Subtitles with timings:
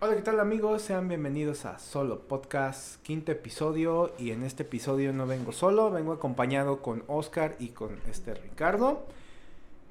[0.00, 0.82] Hola, ¿qué tal amigos?
[0.82, 4.12] Sean bienvenidos a Solo Podcast, quinto episodio.
[4.18, 9.04] Y en este episodio no vengo solo, vengo acompañado con Oscar y con este Ricardo.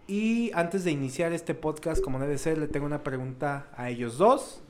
[0.08, 4.18] Y antes de iniciar este podcast, como debe ser, le tengo una pregunta a ellos
[4.18, 4.62] dos.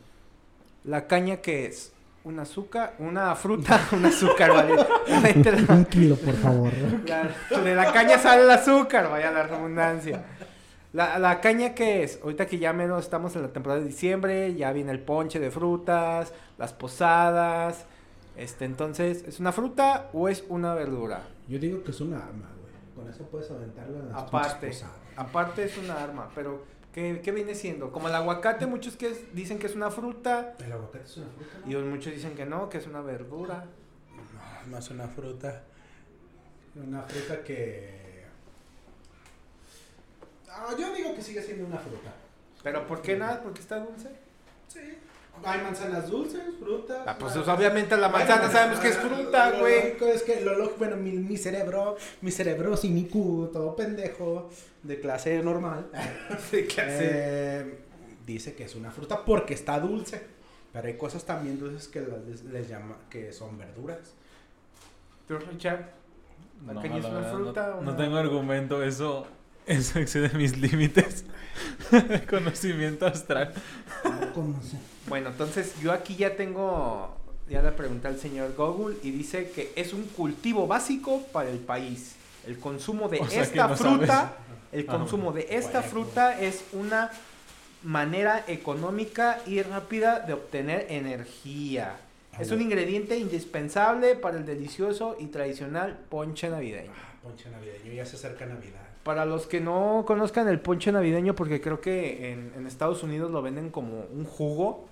[0.84, 1.92] ¿La caña qué es?
[2.24, 2.96] ¿Un azúcar?
[2.98, 3.80] ¿Una fruta?
[3.92, 4.52] ¿Un azúcar?
[4.52, 4.74] Vale.
[5.70, 6.72] Un kilo, por favor.
[7.06, 10.26] La- de la caña sale el azúcar, vaya la redundancia.
[10.98, 14.56] La, la caña que es, ahorita que ya menos estamos en la temporada de diciembre,
[14.56, 17.86] ya viene el ponche de frutas, las posadas,
[18.36, 21.22] este, entonces, ¿es una fruta o es una verdura?
[21.48, 22.74] Yo digo que es una arma, güey.
[22.96, 24.72] Con eso puedes aventarla en las Aparte,
[25.16, 27.92] aparte es una arma, pero ¿qué, qué viene siendo?
[27.92, 31.28] Como el aguacate, muchos que es- dicen que es una fruta El aguacate es una
[31.28, 31.72] fruta, ¿no?
[31.72, 33.66] y muchos dicen que no, que es una verdura.
[34.66, 35.64] No, no es una fruta.
[36.76, 38.07] Una fruta que...
[40.58, 42.12] Ah, yo digo que sigue siendo una fruta.
[42.64, 43.42] ¿Pero por qué nada?
[43.42, 44.10] ¿Porque está dulce?
[44.68, 44.80] Sí.
[45.44, 47.04] Hay manzanas dulces, frutas.
[47.06, 49.84] Ah, pues ah, obviamente la manzana bueno, sabemos que es ah, fruta, lo güey.
[49.84, 54.50] lógico es que lo lógico, bueno, mi, mi cerebro, mi cerebro sin IQ, todo pendejo,
[54.82, 55.92] de clase normal,
[56.52, 57.10] ¿qué hace?
[57.12, 57.80] eh,
[58.26, 60.22] dice que es una fruta porque está dulce.
[60.74, 64.00] Pero hay cosas también dulces que les, les llama, que son verduras.
[65.28, 65.82] ¿Tú, Richard?
[66.66, 67.98] ¿La No, caña es la una verdad, fruta no, o no no?
[67.98, 69.26] tengo argumento, eso,
[69.68, 71.26] eso excede mis límites.
[72.30, 73.54] Conocimiento astral.
[75.08, 79.72] Bueno, entonces yo aquí ya tengo, ya le pregunté al señor Google y dice que
[79.76, 82.16] es un cultivo básico para el país.
[82.44, 84.32] El consumo de O sea que esta no fruta, sabes.
[84.72, 87.12] el Ah, consumo de esta fruta es una
[87.84, 91.98] manera económica y rápida de obtener energía.
[92.38, 96.92] Es un ingrediente indispensable para el delicioso y tradicional ponche navideño.
[96.96, 98.87] Ah, ponche navideño, ya se acerca Navidad.
[99.08, 103.32] Para los que no conozcan el ponche navideño, porque creo que en, en Estados Unidos
[103.32, 104.86] lo venden como un jugo,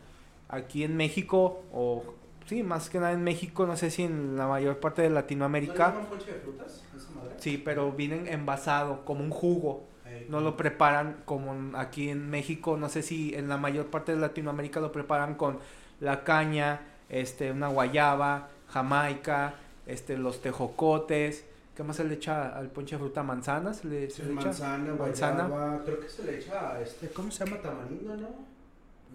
[0.48, 2.02] aquí en México, o
[2.46, 5.16] sí, más que nada en México, no sé si en la mayor parte de ¿No
[5.16, 6.86] Latinoamérica, llaman ponche de frutas?
[6.96, 7.36] ¿Esa madre?
[7.40, 9.84] sí, pero vienen envasado como un jugo.
[10.30, 14.18] No lo preparan como aquí en México, no sé si en la mayor parte de
[14.18, 15.60] Latinoamérica lo preparan con
[16.00, 19.56] la caña, este, una guayaba, jamaica,
[19.88, 21.44] este, los tejocotes.
[21.76, 23.22] ¿Qué más se le echa al ponche de fruta?
[23.22, 23.78] ¿Manzanas?
[23.78, 24.46] ¿Se le, se le echa?
[24.46, 25.48] manzana, Manzana.
[25.48, 27.62] guayaba, creo que se le echa, este, ¿cómo se llama?
[27.62, 28.30] Tamarindo, ¿no?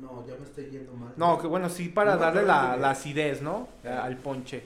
[0.01, 1.13] No, ya me estoy yendo mal.
[1.17, 3.69] No, que bueno, sí, para No darle la, la acidez, ¿no?
[3.85, 4.63] Al ponche.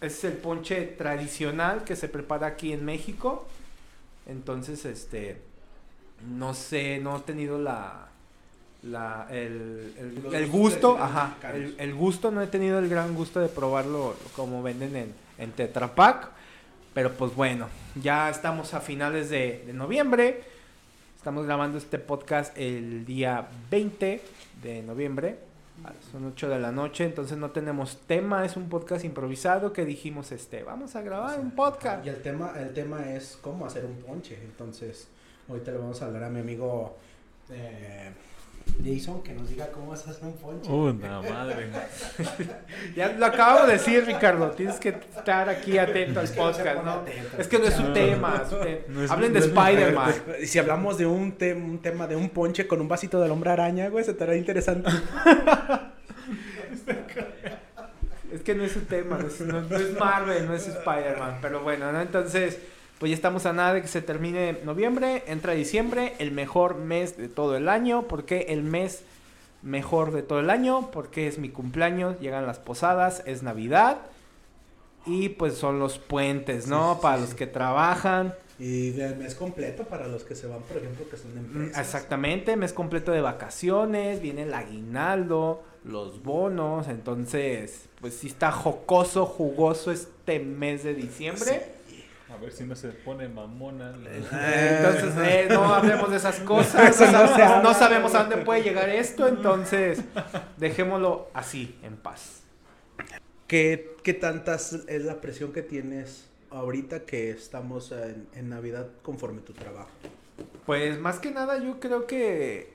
[0.00, 3.46] Es el ponche tradicional que se prepara aquí en México.
[4.26, 5.40] Entonces, este,
[6.28, 8.06] no sé, no he tenido la,
[8.84, 9.92] la, el,
[10.32, 14.62] el- gusto, ajá, el, el gusto, no he tenido el gran gusto de probarlo como
[14.62, 16.28] venden en, en Tetra Pak.
[16.94, 17.68] Pero pues bueno,
[18.00, 20.42] ya estamos a finales de, de noviembre.
[21.16, 24.22] Estamos grabando este podcast el día 20
[24.62, 25.38] de noviembre.
[26.12, 30.30] Son 8 de la noche, entonces no tenemos tema, es un podcast improvisado que dijimos,
[30.30, 32.06] este, vamos a grabar un podcast.
[32.06, 34.38] Y el tema, el tema es cómo hacer un ponche.
[34.44, 35.08] Entonces,
[35.48, 36.96] ahorita le vamos a hablar a mi amigo
[37.50, 38.12] eh,
[38.84, 40.68] Jason que nos diga cómo vas a hacer un ponche.
[40.68, 41.68] Puta madre.
[42.96, 46.52] Ya lo acabo de decir, Ricardo, tienes que estar aquí atento al Es que no
[46.52, 46.90] se podcast, ¿no?
[46.92, 47.36] atento.
[47.38, 47.92] Es que no es un No.
[47.92, 48.42] tema.
[48.88, 50.14] No es- Hablen no de Spider-Man.
[50.42, 53.30] Y si hablamos de un, te- un tema de un ponche con un vasito del
[53.30, 54.90] hombre araña, güey, se estará interesante.
[58.32, 61.38] Es que no es un tema, no es, no- no es Marvel, no es Spider-Man.
[61.40, 62.00] Pero bueno, ¿no?
[62.00, 62.58] Entonces,
[62.98, 67.16] pues ya estamos a nada de que se termine noviembre, entra diciembre, el mejor mes
[67.16, 68.02] de todo el año.
[68.08, 69.02] ¿Por qué el mes
[69.62, 70.90] mejor de todo el año?
[70.90, 73.98] Porque es mi cumpleaños, llegan las posadas, es Navidad.
[75.06, 76.94] Y pues son los puentes, ¿no?
[76.94, 77.36] Sí, Para sí, los sí.
[77.36, 78.34] que trabajan.
[78.58, 81.72] Y del mes completo para los que se van, por ejemplo, que son de Mm,
[81.72, 81.78] empresas.
[81.80, 89.26] Exactamente, mes completo de vacaciones, viene el aguinaldo, los bonos, entonces, pues sí está jocoso,
[89.26, 91.73] jugoso este mes de diciembre.
[92.34, 93.92] A ver si no se pone mamona.
[93.92, 98.38] la- Eh, Entonces, eh, no hablemos de esas cosas, no, sabemos, no sabemos a dónde
[98.38, 100.00] puede llegar esto, entonces
[100.56, 102.42] dejémoslo así, en paz.
[103.46, 109.40] ¿Qué, ¿Qué tantas es la presión que tienes ahorita que estamos en, en Navidad conforme
[109.42, 109.90] tu trabajo?
[110.66, 112.72] Pues más que nada yo creo que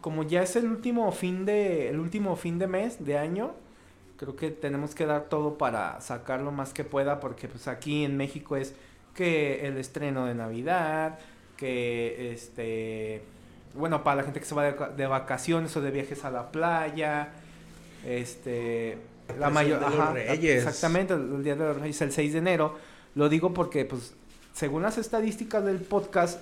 [0.00, 3.54] como ya es el último fin de el último fin de mes de año,
[4.16, 8.04] creo que tenemos que dar todo para sacar lo más que pueda porque pues aquí
[8.04, 8.74] en México es
[9.14, 11.18] que el estreno de Navidad,
[11.56, 13.22] que este
[13.74, 16.50] bueno, para la gente que se va de, de vacaciones o de viajes a la
[16.52, 17.30] playa,
[18.06, 18.98] este
[19.38, 20.64] la mayor de los ajá, Reyes.
[20.64, 22.78] exactamente, el, el día de los Reyes el 6 de enero.
[23.14, 24.14] Lo digo porque pues
[24.52, 26.40] según las estadísticas del podcast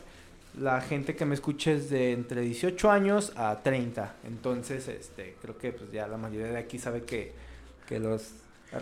[0.59, 4.17] la gente que me escuche es de entre 18 años a 30.
[4.25, 7.33] Entonces, este, creo que pues ya la mayoría de aquí sabe que,
[7.87, 8.33] que los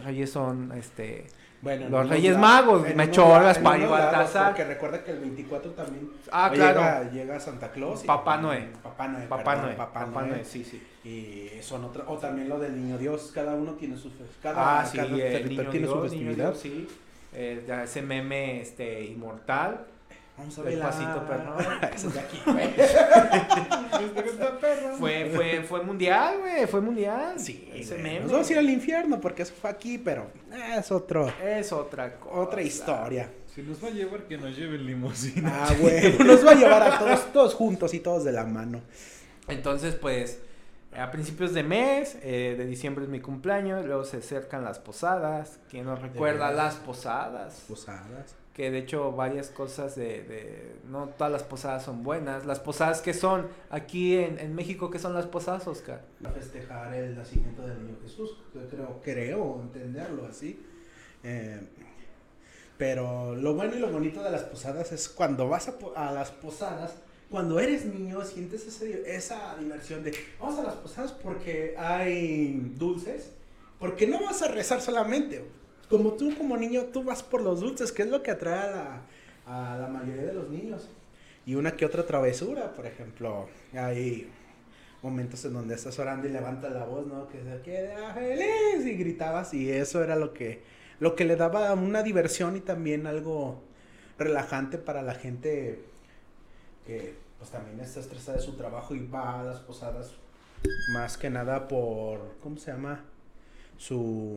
[0.05, 1.26] reyes son, este,
[1.62, 2.87] Bueno, en Los unos Reyes lados- Magos,
[3.58, 4.47] Pari unos lados, Baltasar.
[4.47, 7.11] Porque recuerda que el 24 también Ah, llega, claro.
[7.12, 8.02] llega Santa Claus.
[8.02, 8.70] y- Papá Noé.
[8.82, 9.26] Papá Noé.
[9.26, 10.31] Papá Noé, Papá, Papá Noé.
[10.31, 10.82] Noé, sí, sí.
[11.05, 14.11] Y son otra, o también lo del niño Dios, cada uno tiene su
[14.43, 16.49] cada, Ah, sí, cada el niño tiene su Dios, niño festividad.
[16.52, 16.88] Dios, sí.
[17.35, 19.85] Eh, ese meme, este, inmortal.
[20.40, 20.90] Vamos a El bailar.
[20.90, 21.58] pasito perrón.
[21.94, 22.70] Eso es de aquí, güey.
[24.98, 27.38] Fue, fue, fue mundial, güey, fue mundial.
[27.38, 28.20] Sí, ese meme.
[28.20, 30.31] Nos vamos a ir al infierno porque eso fue aquí, pero
[30.78, 32.34] es otro, Es otra cosa.
[32.34, 33.31] otra historia.
[33.54, 35.64] Si nos va a llevar, que nos lleve en limusina.
[35.64, 38.81] Ah, güey, nos va a llevar a todos, todos juntos y todos de la mano.
[39.48, 40.40] Entonces, pues,
[40.96, 45.58] a principios de mes, eh, de diciembre es mi cumpleaños, luego se acercan las posadas.
[45.69, 47.64] ¿Quién nos recuerda las posadas?
[47.69, 48.34] Posadas.
[48.60, 52.44] Que de hecho varias cosas de, de- No todas las posadas son buenas.
[52.44, 56.04] Las posadas que son aquí en, en México, ¿qué son las posadas, Oscar?
[56.34, 58.36] Festejar el nacimiento del niño Jesús.
[58.54, 60.62] Yo creo, creo entenderlo así.
[61.24, 61.58] Eh,
[62.76, 66.30] pero lo bueno y lo bonito de las posadas es cuando vas a, a las
[66.30, 66.96] posadas,
[67.30, 73.32] cuando eres niño, sientes ese- esa diversión de vamos a las posadas porque hay dulces.
[73.78, 75.42] Porque no vas a rezar solamente.
[75.90, 78.70] Como tú, como niño, tú vas por los dulces, que es lo que atrae a
[78.70, 80.88] la, a la mayoría de los niños.
[81.44, 84.31] Y una que otra travesura, por ejemplo, hay
[85.02, 87.28] momentos en donde estás orando y levantas la voz, ¿no?
[87.28, 90.62] Que se queda feliz y gritabas y eso era lo que,
[90.98, 93.62] lo que le daba una diversión y también algo
[94.19, 95.81] relajante para la gente
[96.87, 100.12] que pues también está estresada de su trabajo y va a las posadas
[100.92, 103.02] más que nada por, ¿cómo se llama?
[103.78, 104.37] Su...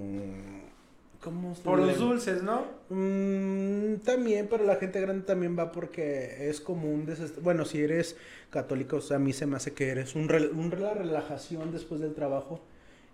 [1.23, 2.63] ¿Cómo Por los dulces, ¿no?
[2.89, 7.81] Mm, también, pero la gente grande también va porque es como un desest- Bueno, si
[7.81, 8.17] eres
[8.49, 11.71] católico, o sea, a mí se me hace que eres un, rel- un la relajación
[11.71, 12.61] después del trabajo,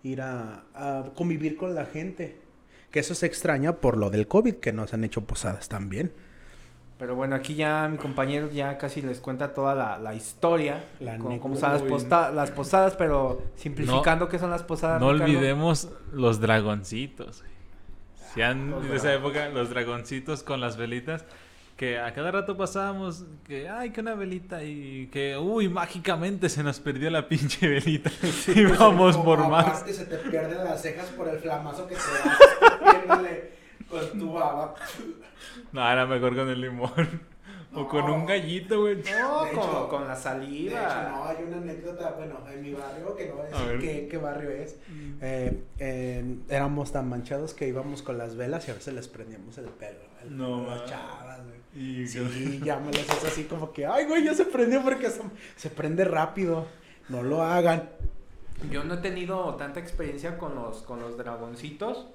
[0.03, 2.37] ir a, a convivir con la gente.
[2.91, 6.11] Que eso se extraña por lo del COVID, que nos han hecho posadas también.
[6.97, 10.83] Pero bueno, aquí ya mi compañero ya casi les cuenta toda la, la historia.
[10.99, 11.89] La con cómo son las, Uy.
[11.89, 14.99] posta- las posadas, pero simplificando qué son las posadas.
[14.99, 15.31] No Ricardo.
[15.33, 17.43] olvidemos los dragoncitos.
[18.33, 21.25] Si han de esa época, los dragoncitos con las velitas.
[21.75, 26.61] Que a cada rato pasábamos, que ay, que una velita y que, uy, mágicamente se
[26.61, 28.11] nos perdió la pinche velita.
[28.53, 29.65] y vamos por más.
[29.65, 33.19] Aparte se te pierden las cejas por el flamazo que te das
[33.89, 34.75] con tu baba.
[35.71, 37.21] No, era mejor con el limón.
[37.73, 38.95] O con un gallito, güey.
[38.95, 40.81] No, De con, hecho- con la De saliva.
[40.81, 44.07] hecho, no, hay una anécdota, bueno, en mi barrio, que no voy a decir qué,
[44.09, 44.75] qué barrio es,
[45.21, 49.57] eh, eh, éramos tan manchados que íbamos con las velas y a veces les prendíamos
[49.59, 49.99] el pelo.
[50.23, 51.59] El No, pelo las chavas, güey.
[52.03, 55.21] Y Sí, ya me las así como que, ay, güey, ya se prendió porque se,
[55.55, 56.65] se prende rápido.
[57.07, 57.89] No lo hagan.
[58.71, 62.07] Yo no he tenido tanta experiencia con los, con los dragoncitos.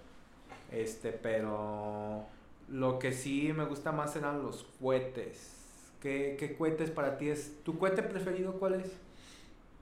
[0.73, 2.25] Este, pero
[2.69, 5.53] lo que sí me gusta más eran los cohetes.
[6.01, 7.63] ¿Qué, qué cohetes para ti es?
[7.65, 8.93] ¿Tu cohete preferido cuál es?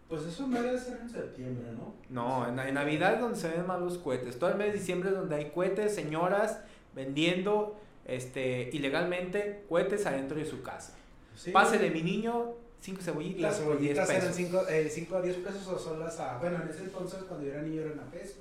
[0.08, 1.94] Pues eso me debe ser en septiembre, ¿no?
[2.10, 4.38] No, en, en Navidad es donde se ven más los cohetes.
[4.38, 6.60] Todo el mes de diciembre es donde hay cohetes, señoras
[6.94, 10.94] vendiendo este ilegalmente cohetes adentro de su casa.
[11.36, 11.50] Sí.
[11.50, 14.92] Pásele mi niño, cinco cebollitas Las por 10 cebollitas eran pesos.
[14.92, 16.38] 5 a 10 pesos o son las a...
[16.38, 18.40] Bueno, en ese entonces cuando yo era niño eran a peso.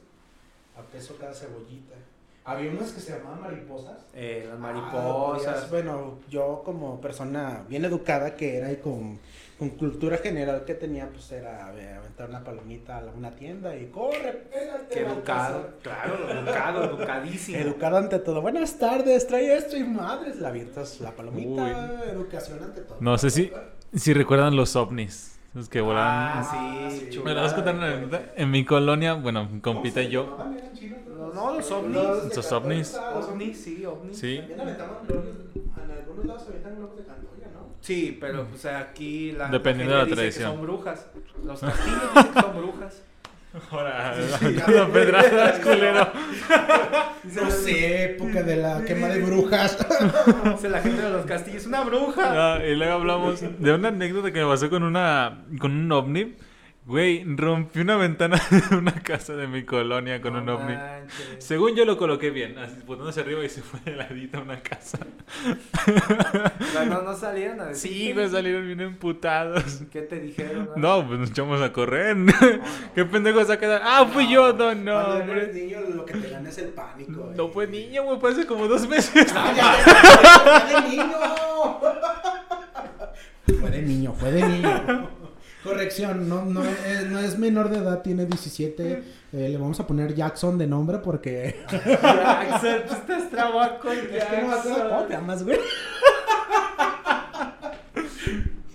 [0.75, 1.95] A peso cada cebollita.
[2.43, 3.97] Había unas que se llamaban mariposas.
[4.15, 5.45] Eh, las Ah, mariposas.
[5.45, 9.19] podías- bueno, yo como persona bien educada que era y con,
[9.59, 13.85] con cultura general que tenía, pues era eh, aventar una palomita a una tienda y
[13.87, 14.87] corre, pégate.
[14.91, 15.51] Qué Baltasar".
[15.51, 17.57] educado, claro, educado, educadísimo.
[17.59, 18.41] Educado ante todo.
[18.41, 22.97] Buenas tardes, trae esto y madres, la avientas la palomita, educación ante todo.
[23.01, 23.51] No sé si,
[23.93, 25.37] si recuerdan los ovnis.
[25.53, 26.43] Los que volaban.
[26.43, 27.19] Ah, sí, sí.
[27.19, 28.21] ¿Me vas a contar una anécdota?
[28.37, 30.37] En mi colonia, bueno, mi compita y yo.
[31.07, 32.35] No, no, los ovnis.
[32.35, 32.95] Los ovnis.
[33.13, 34.17] ovnis, sí, ovnis.
[34.17, 34.37] Sí.
[34.37, 37.67] También aventaban globos, en algunos lados aventan globos de cantoya, ¿no?
[37.81, 40.51] Sí, pero pues aquí la, Dependiendo la de la gente dice que tradición.
[40.51, 41.07] son brujas.
[41.43, 43.03] Los castillos dicen que son brujas.
[43.71, 46.11] Ahora, Sí, dando pedradas, culero.
[47.23, 49.77] No sé, época de la quema de brujas.
[50.45, 52.55] Dice la gente de los castillos, una bruja.
[52.55, 56.35] Ah, y luego hablamos de una anécdota que me pasó con una con un ovni.
[56.83, 60.73] Güey, rompí una ventana de una casa de mi colonia con un ovni.
[60.73, 61.35] manches.
[61.37, 62.75] Según yo lo coloqué bien, así
[63.07, 64.97] hacia arriba y se fue de ladito a una casa.
[66.73, 67.91] No, no, no salieron a decir.
[67.91, 69.83] Sí, me salieron bien emputados.
[69.91, 70.69] ¿Qué te dijeron?
[70.75, 72.17] No, pues nos echamos a correr.
[72.95, 73.81] ¿Qué pendejo se ha quedado?
[73.83, 77.31] Ah, fui yo, no, no, Cuando eres niño lo que te gana es el pánico.
[77.35, 77.51] No eh.
[77.53, 79.31] fue niño, güey, fue hace como dos meses.
[79.35, 81.11] ¡Ah, ya, ya, de niño!
[83.59, 85.20] Fue de niño, fue de niño.
[85.63, 89.03] Corrección, no, no, es, no es menor de edad, tiene 17.
[89.33, 91.55] Eh, le vamos a poner Jackson de nombre porque.
[91.69, 95.59] Jackson, tú estás trabajo Es que no me acuerdo cómo te llamas, güey.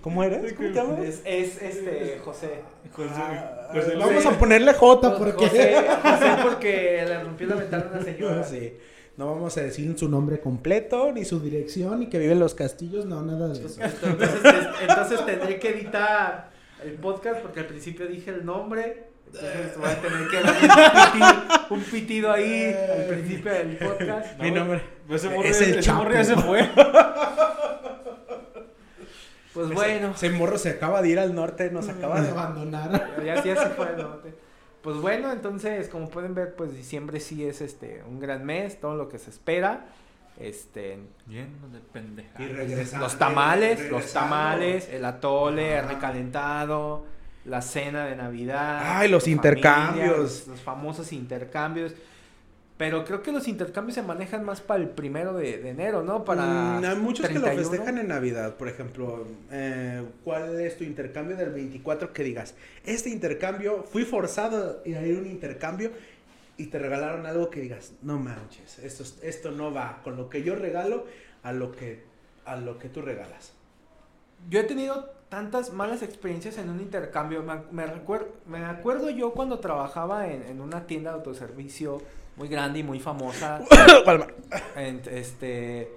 [0.00, 0.52] ¿Cómo eres?
[0.52, 1.00] ¿Cómo te llamas?
[1.00, 2.60] Es, es este, José.
[2.98, 4.26] Ah, José vamos Luis.
[4.26, 5.48] a ponerle J porque.
[5.48, 8.44] José, José porque le rompió la ventana a una señora.
[8.48, 8.74] Sí.
[9.16, 12.54] No vamos a decir su nombre completo, ni su dirección, ni que vive en los
[12.54, 13.80] castillos, no, nada de eso.
[13.80, 14.40] Entonces,
[14.82, 16.50] entonces tendré que editar
[16.82, 19.10] el podcast porque al principio dije el nombre.
[19.26, 24.38] Entonces voy a tener que dar un pitido, un pitido ahí al principio del podcast.
[24.40, 24.82] Mi nombre.
[25.06, 26.68] Pues ese morro, Es el ese se fue.
[29.52, 33.16] Pues bueno, Ese morro se acaba de ir al norte, nos acaba de abandonar.
[33.24, 34.34] ya, ya se fue el norte.
[34.82, 38.96] Pues bueno, entonces, como pueden ver, pues diciembre sí es este un gran mes, todo
[38.96, 39.86] lo que se espera.
[40.38, 42.92] Este, Lleno de pendejadas.
[42.92, 45.82] Y los tamales, los tamales, el atole Ah.
[45.88, 47.06] recalentado,
[47.44, 48.80] la cena de Navidad.
[48.84, 50.16] Ay, los intercambios.
[50.18, 51.94] los, los famosos intercambios.
[52.76, 56.26] Pero creo que los intercambios se manejan más para el primero de, de enero, ¿no?
[56.26, 56.42] Para
[56.78, 57.62] Mm, hay muchos que 31.
[57.62, 59.26] lo festejan en Navidad, por ejemplo.
[59.50, 62.54] eh, ¿Cuál es tu intercambio del 24 que digas?
[62.84, 65.90] Este intercambio, fui forzado a ir a un intercambio
[66.58, 70.28] y te regalaron algo que digas, no manches, esto, es- esto no va con lo
[70.30, 71.04] que yo regalo
[71.42, 72.04] a lo que,
[72.44, 73.52] a lo que tú regalas.
[74.48, 77.42] Yo he tenido tantas malas experiencias en un intercambio.
[77.42, 82.00] Me, me, recuer- me acuerdo yo cuando trabajaba en, en una tienda de autoservicio
[82.36, 83.60] muy grande y muy famosa.
[84.04, 84.26] Palma.
[84.76, 85.90] en- este,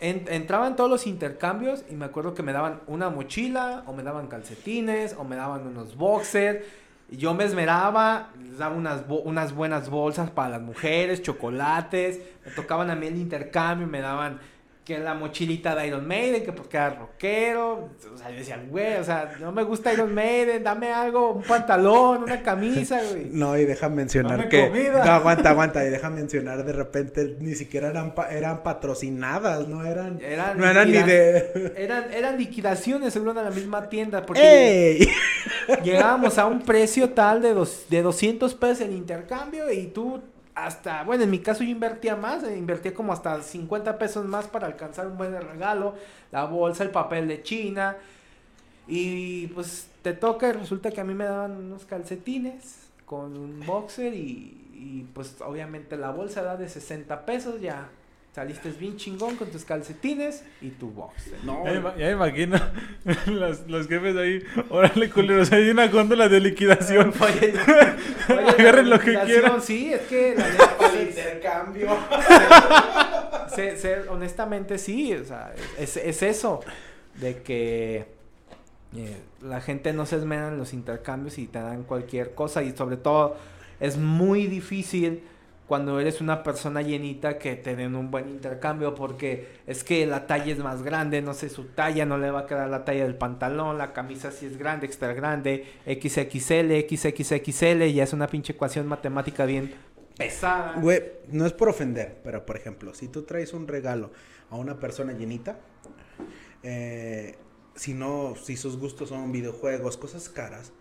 [0.00, 3.92] en- entraba en todos los intercambios y me acuerdo que me daban una mochila o
[3.92, 6.64] me daban calcetines o me daban unos boxers.
[7.10, 12.18] Y yo me esmeraba, les daba unas, bo- unas buenas bolsas para las mujeres, chocolates,
[12.44, 14.40] me tocaban a mí el intercambio, me daban
[14.84, 18.94] que la mochilita de Iron Maiden, que porque era rockero, o sea, yo decía, güey,
[18.98, 23.24] o sea, no me gusta Iron Maiden, dame algo, un pantalón, una camisa, güey.
[23.32, 24.68] No, y deja mencionar Dame que.
[24.68, 25.04] comida.
[25.04, 25.84] No, aguanta, aguanta.
[25.84, 30.20] Y deja mencionar de repente, ni siquiera eran, pa- eran patrocinadas, no eran.
[30.22, 31.72] Eran no eran ni de.
[31.76, 34.40] Eran, eran liquidaciones según de la misma tienda, porque
[35.00, 35.08] ¡Ey!
[35.82, 40.20] Llegábamos a un precio tal de, dos, de 200 pesos en intercambio y tú
[40.54, 44.46] hasta, bueno, en mi caso yo invertía más, eh, invertía como hasta 50 pesos más
[44.46, 45.94] para alcanzar un buen regalo,
[46.32, 47.96] la bolsa, el papel de China.
[48.88, 53.66] Y pues te toca y resulta que a mí me daban unos calcetines con un
[53.66, 57.88] boxer y, y, pues obviamente la bolsa da de 60 pesos, ya
[58.36, 61.32] saliste bien chingón con tus calcetines y tu boxer.
[61.42, 62.60] No, Ya, me- ya imagino
[63.28, 64.42] los, los jefes ahí.
[64.68, 67.14] Órale, culeros, hay una góndola de liquidación.
[67.20, 67.54] Oye,
[68.28, 69.62] oye, Agarren lo que quieran.
[69.62, 71.96] Sí, es que la neta, el se- intercambio.
[73.54, 76.60] se- se- honestamente sí, o sea, es, es eso,
[77.14, 78.04] de que
[78.96, 82.76] eh, la gente no se esmera en los intercambios y te dan cualquier cosa y
[82.76, 83.36] sobre todo
[83.80, 85.22] es muy difícil
[85.66, 90.26] cuando eres una persona llenita que te den un buen intercambio porque es que la
[90.26, 93.02] talla es más grande, no sé su talla, no le va a quedar la talla
[93.02, 98.52] del pantalón, la camisa sí es grande, extra grande, XXL, XXXL, ya es una pinche
[98.52, 99.74] ecuación matemática bien
[100.16, 100.74] pesada.
[100.80, 104.12] Güey, no es por ofender, pero por ejemplo, si tú traes un regalo
[104.50, 105.58] a una persona llenita,
[106.62, 107.36] eh,
[107.74, 110.72] si no, si sus gustos son videojuegos, cosas caras,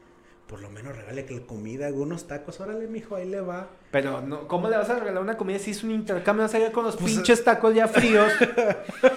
[0.47, 3.67] por lo menos regale que comida, algunos tacos, órale, mijo, ahí le va.
[3.91, 6.43] Pero, no, ¿cómo le vas a regalar una comida si es un intercambio?
[6.43, 8.31] Vas a ir con los Pues, pinches tacos ya fríos.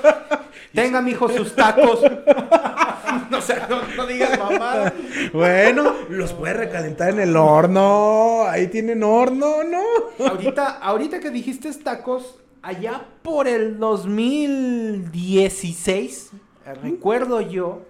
[0.75, 2.01] Tenga, mijo, sus tacos.
[3.31, 4.93] no, sé, no, no digas mamá.
[5.33, 9.83] Bueno, los puede recalentar en el horno, ahí tienen horno, ¿no?
[10.27, 16.31] Ahorita, ahorita que dijiste tacos, allá por el 2016,
[16.67, 17.83] eh, recuerdo yo,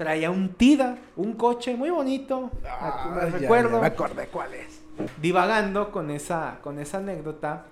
[0.00, 2.50] traía un Tida, un coche muy bonito.
[2.66, 3.72] Ah, me ya, recuerdo.
[3.72, 4.80] ya me acordé cuál es.
[5.20, 7.66] divagando con esa, con esa anécdota,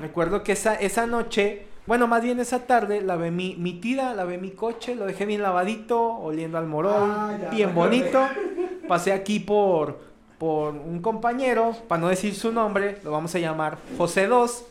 [0.00, 4.38] recuerdo que esa, esa noche, bueno, más bien esa tarde, lavé mi, mi tida, lavé
[4.38, 8.24] mi coche, lo dejé bien lavadito, oliendo al morón, Ah, ya bien bonito.
[8.86, 9.98] Pasé aquí por,
[10.38, 14.64] por un compañero, para no decir su nombre, lo vamos a llamar José 2.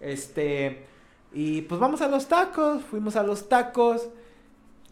[0.00, 0.86] Este,
[1.32, 4.08] y pues vamos a los tacos, fuimos a los tacos.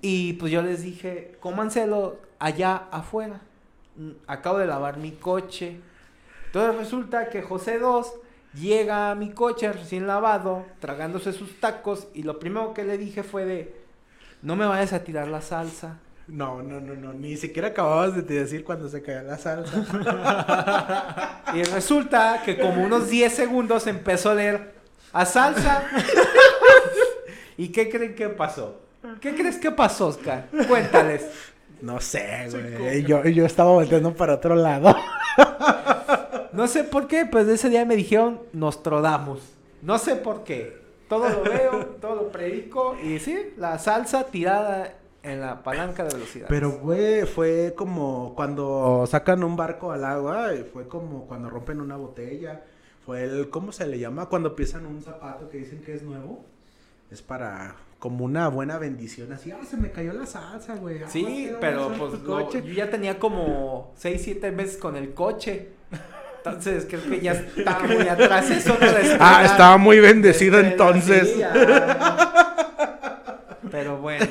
[0.03, 3.41] Y pues yo les dije, cómanselo allá afuera.
[4.27, 5.81] Acabo de lavar mi coche.
[6.47, 8.13] Entonces resulta que José 2
[8.55, 13.23] llega a mi coche recién lavado, tragándose sus tacos, y lo primero que le dije
[13.23, 13.75] fue de,
[14.43, 15.99] no me vayas a tirar la salsa.
[16.27, 19.85] No, no, no, no, ni siquiera acababas de decir cuando se caía la salsa.
[21.55, 24.73] Y resulta que como unos 10 segundos empezó a leer
[25.13, 25.85] a salsa.
[27.57, 28.81] ¿Y qué creen que pasó?
[29.21, 30.49] ¿Qué crees que pasó, Oscar?
[30.69, 31.27] Cuéntales.
[31.81, 33.05] No sé, güey.
[33.05, 34.95] Yo, yo estaba volteando para otro lado.
[36.53, 39.41] No sé por qué, pues ese día me dijeron Nostrodamos.
[39.83, 40.81] No sé por qué.
[41.09, 46.15] Todo lo veo, todo lo predico y sí, la salsa tirada en la palanca de
[46.15, 46.47] velocidad.
[46.49, 51.81] Pero, güey, fue como cuando sacan un barco al agua, y fue como cuando rompen
[51.81, 52.63] una botella.
[53.05, 54.27] Fue el, ¿cómo se le llama?
[54.27, 56.45] Cuando pisan un zapato que dicen que es nuevo.
[57.11, 61.03] Es para, como una buena bendición, así, ah, se me cayó la salsa, güey.
[61.05, 65.69] Ah, Sí, pero pues no, yo ya tenía como 6, 7 meses con el coche.
[66.39, 70.71] Entonces creo que ya estaba muy atrás eso no de Ah, estaba muy bendecido Este,
[70.73, 71.29] entonces.
[71.35, 71.53] sí, ya.
[73.71, 74.27] Pero bueno.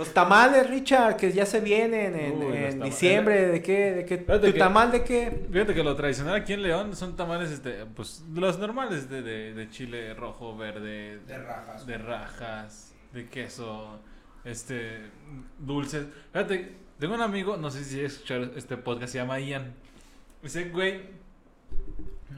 [0.00, 3.92] Los tamales, Richard, que ya se vienen en, Uy, diciembre, ¿de qué?
[3.92, 4.16] ¿De qué?
[4.16, 5.46] ¿Tu que- tamal de qué?
[5.52, 9.52] Fíjate que lo tradicional aquí en León son tamales, este, pues, los normales de, de,
[9.52, 11.86] de chile rojo, verde, De rajas.
[11.86, 14.00] de rajas, de queso,
[14.44, 15.00] este,
[15.58, 16.06] dulces.
[16.32, 19.74] Fíjate, tengo un amigo, no sé si escuchar este podcast, se llama Ian.
[20.42, 21.02] Ese güey,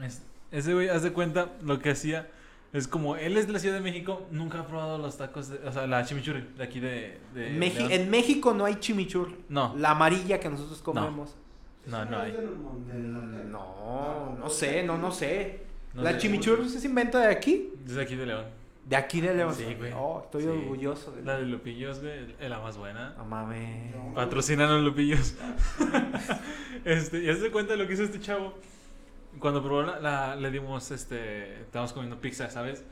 [0.05, 2.27] es- ese güey, haz de cuenta, lo que hacía
[2.73, 5.59] es como él es de la Ciudad de México, nunca ha probado los tacos, de-
[5.67, 7.91] o sea, la chimichurri de aquí de, de En, Meji- León.
[7.91, 9.35] en México no hay chimichurri.
[9.49, 11.35] No, La amarilla que nosotros comemos.
[11.85, 12.33] no, no hay.
[13.49, 15.61] No, no sé, no, no sé.
[15.93, 16.17] No ¿La sé.
[16.19, 17.71] chimichurri se inventa de aquí?
[17.85, 18.45] Desde aquí de León.
[18.85, 19.53] De aquí de León.
[19.55, 19.93] Sí, güey.
[19.95, 20.49] Oh, estoy Sí.
[20.49, 23.13] orgulloso de La de Lupillos, güey, es la más buena.
[23.17, 23.93] No mames.
[24.15, 25.35] Patrocinan a Lupillos.
[26.85, 28.55] este, y haz de cuenta lo que hizo este chavo.
[29.39, 32.83] Cuando probó la, la- le dimos, este, estábamos comiendo pizza, ¿sabes?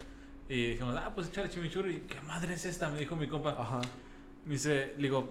[0.50, 2.02] Y dijimos, ah, pues échale chimichurri.
[2.02, 2.90] ¿Qué madre es esta?
[2.90, 3.52] Me dijo mi compa.
[3.58, 3.80] Ajá.
[4.46, 5.30] Me dice, le digo,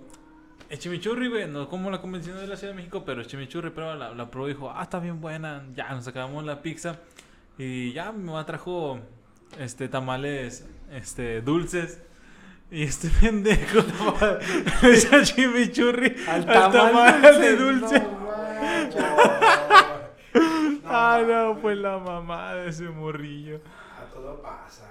[0.69, 3.71] es chimichurri, güey, no como la convencional de la Ciudad de México, pero es chimichurri,
[3.71, 5.65] pero la, la probó y dijo, ah, está bien buena.
[5.75, 6.97] Ya, nos acabamos la pizza.
[7.59, 9.01] Y ya me trajo,
[9.59, 12.01] este, tamales, este, dulces.
[12.71, 13.81] Y este pendejo
[14.85, 17.99] echa chimichurri al tamal, de dulce.
[18.01, 19.30] No.
[20.91, 23.61] Ah, no, pues la mamá de ese morrillo.
[23.67, 24.87] Ah, todo pasa.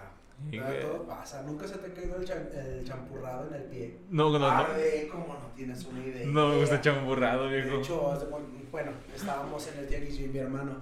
[0.62, 1.44] Ah, todo pasa.
[1.44, 3.98] Nunca se te ha caído el, champurrado en el pie.
[4.10, 4.48] No, no, no.
[4.50, 6.26] Arde como no tienes una idea.
[6.28, 7.80] No me gusta chamburrado, De viejo.
[7.80, 10.78] hecho, de cuen- bueno, estábamos en el tianguis yo y mi hermano.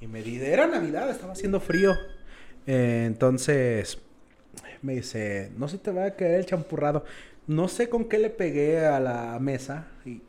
[0.00, 1.94] Y me di, era Navidad, estaba haciendo frío.
[2.66, 3.98] Eh, entonces,
[4.82, 7.04] me dice, no se te va a caer el champurrado.
[7.46, 9.86] No sé con qué le pegué a la mesa.
[10.04, 10.22] Y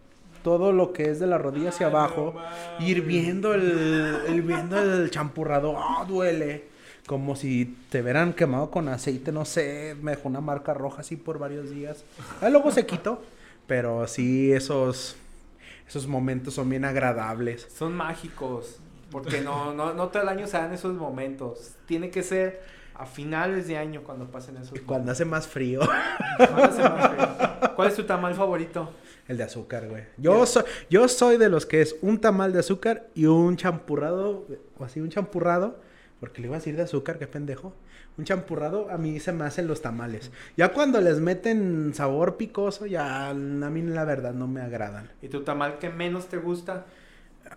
[0.48, 2.34] todo lo que es de la rodilla hacia abajo.
[2.80, 5.76] hirviendo el, hirviendo el champurrado.
[5.78, 6.70] ¡Ah, duele!
[7.06, 9.98] Como si te hubieran quemado con aceite, no sé.
[10.02, 12.06] Me dejó una marca roja así por varios días.
[12.42, 13.22] Ah, luego se quitó.
[13.68, 15.18] Pero sí, esos,
[15.86, 17.68] esos momentos son bien agradables.
[17.78, 18.80] Son mágicos.
[19.12, 21.74] Porque no, no, no todo el año se dan esos momentos.
[21.88, 22.64] Tiene que ser
[22.96, 26.48] a finales de año cuando pasen esos Y cuando hace más frío, momentos.
[26.56, 27.76] ¿Cuál es el más feo?
[27.76, 28.94] ¿Cuál es tu tamal favorito?
[29.28, 30.04] El de azúcar, güey.
[30.18, 34.46] Yo, soy yo soy de los que es un tamal de azúcar y un champurrado,
[34.78, 35.80] o así, un champurrado.
[36.20, 37.74] Porque le iba a decir de azúcar, qué pendejo.
[38.18, 40.32] Un champurrado a mí se me hacen los tamales.
[40.56, 45.12] Ya cuando les meten sabor picoso, ya a mí la verdad no me agradan.
[45.22, 46.86] ¿Y tu tamal que menos te gusta?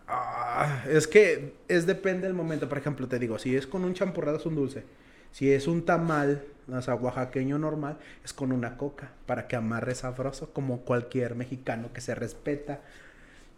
[0.07, 2.69] Ah, es que es depende del momento.
[2.69, 4.85] Por ejemplo, te digo, si es con un champurrado es un dulce.
[5.33, 9.95] Si es un tamal, o sea, oaxaqueño normal, es con una coca, para que amarre
[9.95, 12.81] sabroso, como cualquier mexicano que se respeta.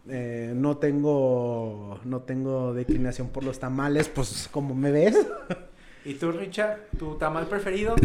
[0.09, 5.15] Eh, no tengo, no tengo declinación por los tamales, pues como me ves.
[6.05, 6.79] ¿Y tú, Richard?
[6.99, 7.95] ¿Tu tamal preferido?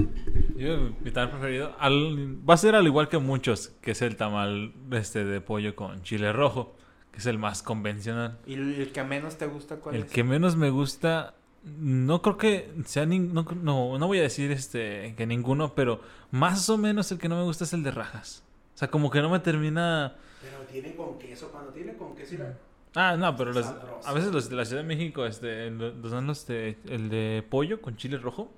[0.56, 4.14] Yo, mi tamal preferido al- va a ser al igual que muchos, que es el
[4.16, 6.76] tamal este de pollo con chile rojo,
[7.10, 8.38] que es el más convencional.
[8.46, 10.12] ¿Y el que menos te gusta cuál El es?
[10.12, 14.50] que menos me gusta, no creo que sea nin- no, no, no voy a decir
[14.52, 17.90] este que ninguno, pero más o menos el que no me gusta es el de
[17.90, 18.42] rajas.
[18.74, 20.14] O sea, como que no me termina.
[20.40, 22.36] Pero tiene con queso, cuando tiene con queso.
[22.94, 23.66] Ah, no, pero los-
[24.04, 27.08] a veces los de la Ciudad de México, este, lo- los dan los de, el
[27.10, 28.50] de pollo con chile rojo,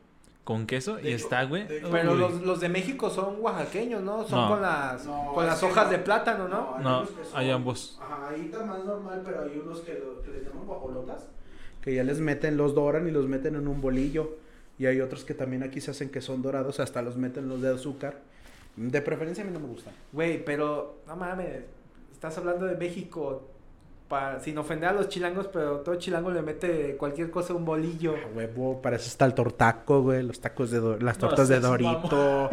[0.45, 1.67] con queso y hecho- está, güey.
[1.69, 4.27] Pero los, los de México son oaxaqueños, ¿no?
[4.27, 4.49] Son No.
[4.51, 5.91] con las, No, con las hojas no.
[5.93, 6.75] de plátano, ¿no?
[6.77, 7.99] hay No, unos que son- hay ambos.
[8.03, 11.29] Ajá, ahí está más normal, pero hay unos que, lo- que les llaman guajolotas.
[11.83, 14.37] Que ya les meten, los doran y los meten en un bolillo.
[14.79, 17.61] Y hay otros que también aquí se hacen que son dorados, hasta los meten los
[17.63, 18.19] de azúcar.
[18.77, 19.93] De preferencia a mí no me gustan.
[20.13, 21.65] Güey, pero no mames,
[22.13, 23.43] estás hablando de México
[24.09, 27.65] para, sin ofender a los chilangos, pero todo chilango le mete cualquier cosa a un
[27.65, 28.15] bolillo.
[28.17, 31.49] A huevo, para eso está el tortaco, güey, los tacos de do- las No tortas
[31.49, 32.51] de seas Dorito.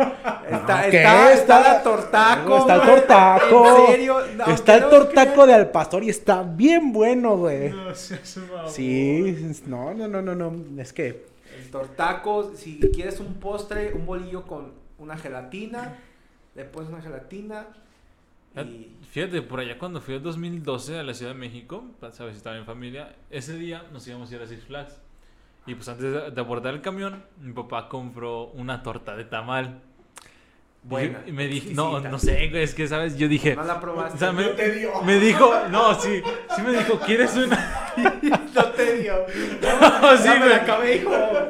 [0.49, 0.97] Está, ¿qué?
[0.97, 2.57] está, está Está- la tortaco.
[2.57, 3.79] Está el tortaco.
[3.79, 4.17] ¿En serio?
[4.35, 7.69] No, está el tortaco de al pastor y está bien bueno, güey.
[7.69, 7.93] No.
[8.67, 11.25] Sí, no, no, no, no, no, es que
[11.57, 15.95] El tortaco, si quieres un postre, un bolillo con una gelatina,
[16.55, 17.67] le pones una gelatina
[18.55, 18.95] Ah, y...
[19.11, 22.57] Fíjate, por allá cuando fui en 2012 a la Ciudad de México, sabes si estaba
[22.57, 24.97] en familia, ese día nos íbamos a ir a Six Flags.
[25.67, 29.81] Y pues antes de, de abordar el camión, mi papá compró una torta de tamal.
[30.87, 33.17] Buena, y me dijo, no, no sé, güey, es que, ¿sabes?
[33.17, 34.15] Yo dije, No la probaste.
[34.15, 35.01] o sea, me, No te dio.
[35.01, 36.21] me dijo, no, sí,
[36.55, 37.91] sí me dijo, ¿quieres una?
[38.55, 39.15] no te dio.
[40.01, 41.09] No, sí, ya me la acabé, hijo.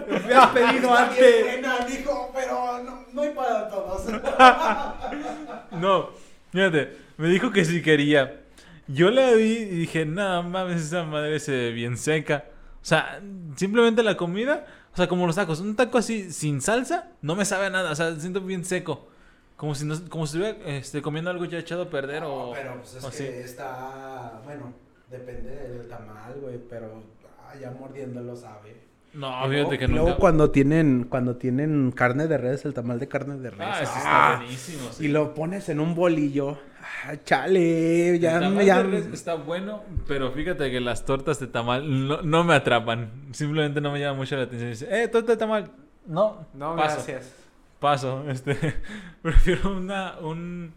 [0.09, 1.43] Me hubieras pedido antes.
[1.43, 4.05] buena, dijo, pero no, no hay para todos.
[5.71, 6.09] No,
[6.51, 8.41] fíjate, me dijo que si quería.
[8.87, 12.45] Yo la vi y dije, no mames, esa madre se ve bien seca.
[12.81, 13.21] O sea,
[13.55, 17.43] simplemente la comida, o sea, como los tacos, un taco así sin salsa, no me
[17.45, 19.09] sabe a nada, o sea, siento bien seco.
[19.57, 22.47] Como si, no, como si estuviera este, comiendo algo ya echado a perder o...
[22.47, 23.23] No, pero pues es o que así.
[23.25, 24.71] está, bueno,
[25.09, 27.03] depende del tamal, güey, pero
[27.41, 28.77] ah, ya mordiéndolo sabe.
[29.13, 32.75] No, Y luego- fíjate que y luego cuando tienen, cuando tienen carne de res, el
[32.75, 33.59] tamal de carne de res.
[33.61, 34.89] Ah, ese ah, está buenísimo.
[34.91, 35.05] sí.
[35.05, 36.59] y lo pones en un bolillo.
[37.05, 41.39] Ah, chale, ya, el tamal ya- de res está bueno, pero fíjate que las tortas
[41.39, 43.09] de tamal no, no me atrapan.
[43.31, 44.69] Simplemente no me llama mucho la atención.
[44.69, 45.71] Dice, eh, torta de tamal.
[46.05, 46.95] No, No, paso.
[46.97, 47.33] gracias.
[47.79, 48.55] Paso, este,
[49.21, 50.73] prefiero una, un, un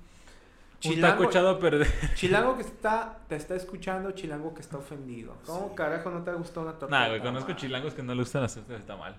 [0.80, 1.88] Chilango- taco echado a perder.
[2.14, 5.34] Chilango que está, te está escuchando, chilango que está ofendido.
[5.46, 6.98] ¿Cómo carajo no te gustó una torta?
[6.98, 9.16] Nah, güey, conozco chilangos que no le gustan las tortas de tamal.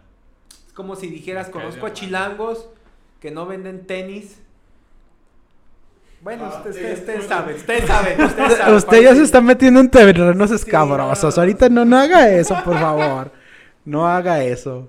[0.67, 2.67] Es como si dijeras, Me conozco a chilangos
[3.19, 4.39] que no venden tenis.
[6.21, 7.35] Bueno, Ah, ustedes, sí, ustedes, ustedes bueno.
[7.35, 8.75] saben, ustedes saben, ustedes saben.
[8.75, 11.35] Usted ya se está metiendo en terrenos no, escabrosos.
[11.35, 11.41] no.
[11.41, 13.31] Ahorita no, no haga eso, por favor.
[13.85, 14.87] No haga eso.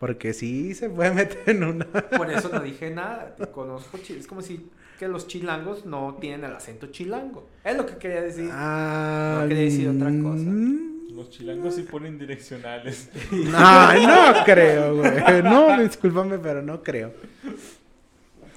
[0.00, 1.84] Porque sí se puede meter en una.
[1.86, 3.34] Por eso no dije nada.
[3.36, 7.46] te Conozco Es como si que los chilangos no tienen el acento chilango.
[7.64, 8.48] Es lo que quería decir.
[8.52, 10.44] Ah, No quería decir otra cosa.
[10.44, 13.08] mm, Los chilangos sí ponen direccionales.
[13.54, 15.42] Ay, no creo, güey.
[15.42, 17.12] No, discúlpame, pero no creo.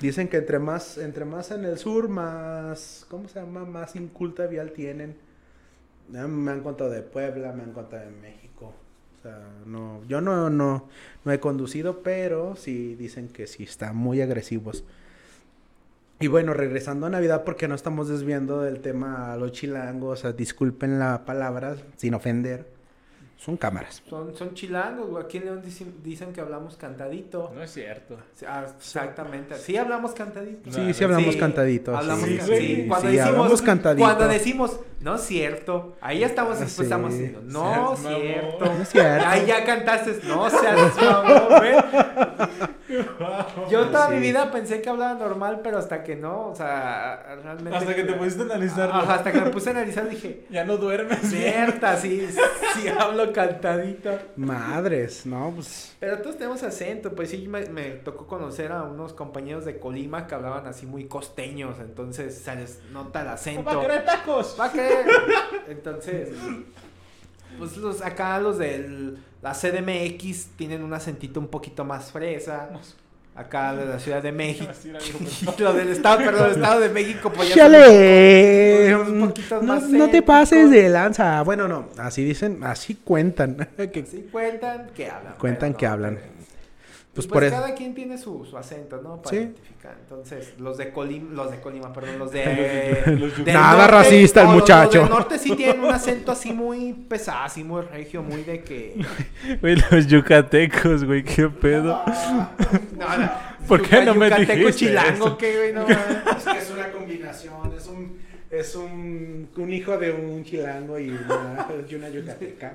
[0.01, 3.63] Dicen que entre más, entre más en el sur, más, ¿cómo se llama?
[3.63, 5.15] Más inculta vial tienen.
[6.11, 8.42] Ya Me han contado de Puebla, me han contado de México.
[9.65, 10.89] No, yo no, no,
[11.23, 14.83] no he conducido, pero sí dicen que sí están muy agresivos.
[16.19, 20.21] Y bueno, regresando a Navidad, porque no estamos desviando del tema a los chilangos, o
[20.21, 22.72] sea, disculpen la palabra, sin ofender.
[23.43, 24.01] Son cámaras.
[24.09, 25.23] Son, son chilangos, güey.
[25.25, 27.51] Aquí en León dicen, dicen que hablamos cantadito.
[27.53, 28.17] No es cierto.
[28.47, 29.57] Ah, exactamente.
[29.57, 30.61] Sí hablamos cantadito.
[30.67, 31.95] No, Sí, no, sí hablamos Sí, cantaditos.
[31.97, 34.05] Hablamos Sí, sí, Cuando sí, decimos, hablamos cantadito.
[34.05, 35.97] Cuando decimos, no es cierto.
[35.99, 36.83] Ahí ya estamos, Ah, pues, sí.
[36.83, 38.65] estamos diciendo, no es cierto.
[38.65, 39.27] No es cierto.
[39.27, 41.73] Ahí ya cantaste, no seas mamón, güey.
[43.69, 44.15] Yo toda Sí.
[44.15, 47.77] mi vida pensé que hablaba normal, pero hasta que no, o sea, realmente.
[47.77, 48.95] Hasta que te pusiste a analizarlo.
[48.95, 51.19] Ajá, hasta que me puse a analizar dije, Ya no duermes.
[51.21, 52.27] cierta, sí,
[52.75, 54.17] sí hablo cantadito.
[54.35, 55.95] Madres, no, pues.
[55.99, 60.27] Pero todos tenemos acento, pues sí, me, me tocó conocer a unos compañeros de Colima
[60.27, 63.63] que hablaban así muy costeños, entonces se les nota el acento.
[63.63, 64.55] ¡Va a querer tacos!
[64.59, 65.05] Va a creer.
[65.67, 66.29] Entonces,
[67.57, 72.69] pues los acá los de la CDMX tienen un acentito un poquito más fresa.
[73.35, 74.71] Acá de la Ciudad de México.
[75.57, 77.67] Lo del estado, perdón, el estado de México, pues ya
[79.27, 81.41] poquitos No, más no te pases de lanza.
[81.41, 83.67] Bueno, no, así dicen, así cuentan.
[83.91, 85.33] que Sí cuentan que hablan.
[85.39, 86.19] cuentan que no, hablan.
[87.13, 87.55] Pues, Pues, por eso.
[87.55, 89.21] cada quien tiene su, su acento, ¿no?
[89.21, 89.35] Para Sí.
[89.43, 89.95] identificar.
[89.99, 93.03] Entonces, los de Colima, los de Colima, perdón, los de...
[93.19, 94.97] Los Nada racista el los- muchacho.
[94.97, 98.63] Los del norte sí tienen un acento así muy pesado, así muy regio, muy de
[98.63, 98.99] que...
[99.61, 102.01] Güey, los yucatecos, güey, qué pedo.
[102.97, 103.31] No, no.
[103.67, 105.37] ¿Por qué no me Yucateco dijiste chilango, eso?
[105.37, 105.97] que güey, no mames.
[106.37, 108.17] Es que es una combinación, es un,
[108.49, 112.73] es un, un hijo de un chilango y una, y una yucateca.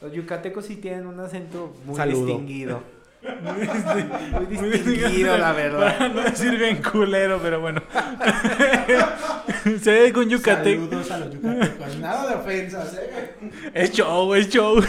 [0.00, 2.26] Los yucatecos sí tienen un acento muy Saludo.
[2.26, 2.97] distinguido.
[3.20, 5.98] Muy distinguido, la verdad.
[5.98, 7.82] Para no decir bien culero, pero bueno.
[9.82, 10.84] Se ve con yucateco.
[10.84, 11.96] Saludos a los yucatecos.
[11.96, 13.34] Nada de ofensas, ¿eh?
[13.74, 14.80] Es show, es show.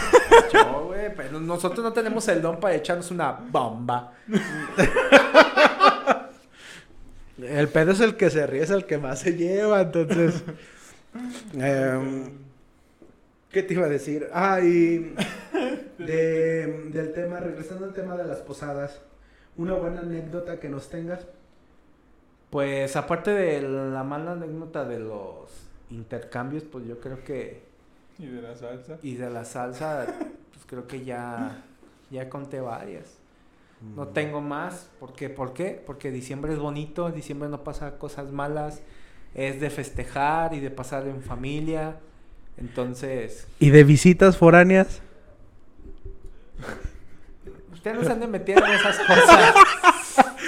[0.54, 4.14] Yo, güey, pero nosotros no tenemos el don para echarnos una bomba.
[7.42, 10.44] El pedo es el que se ríe, es el que más se lleva, entonces.
[11.54, 12.49] em,
[13.52, 14.28] ¿Qué te iba a decir?
[14.34, 15.16] Ah, y
[15.98, 19.02] de- del tema, regresando al tema de las posadas,
[19.58, 21.26] una buena anécdota que nos tengas.
[22.50, 25.50] Pues aparte de la mala anécdota de los
[25.90, 27.62] intercambios, pues yo creo que
[28.18, 28.98] Y de la salsa.
[29.02, 30.06] y de la salsa,
[30.52, 31.64] pues creo que ya
[32.12, 33.18] ya conté varias.
[33.96, 35.30] No tengo más, ¿por qué?
[35.30, 35.82] ¿Por qué?
[35.86, 38.82] Porque diciembre es bonito, en diciembre no pasa cosas malas,
[39.36, 41.96] es de festejar y de pasar en familia.
[42.60, 45.02] Entonces, ¿Y de visitas foráneas?
[47.74, 49.54] ustedes no se anden metiendo en esas cosas.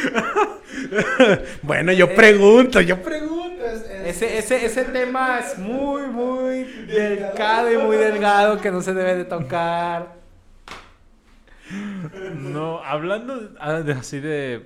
[1.61, 3.63] bueno, yo pregunto, yo pregunto.
[3.65, 8.81] es- es- Ese, ese, ese tema es muy, muy delicado y muy delgado que no
[8.81, 10.15] se debe de tocar.
[12.35, 14.65] No, hablando ah, de- así de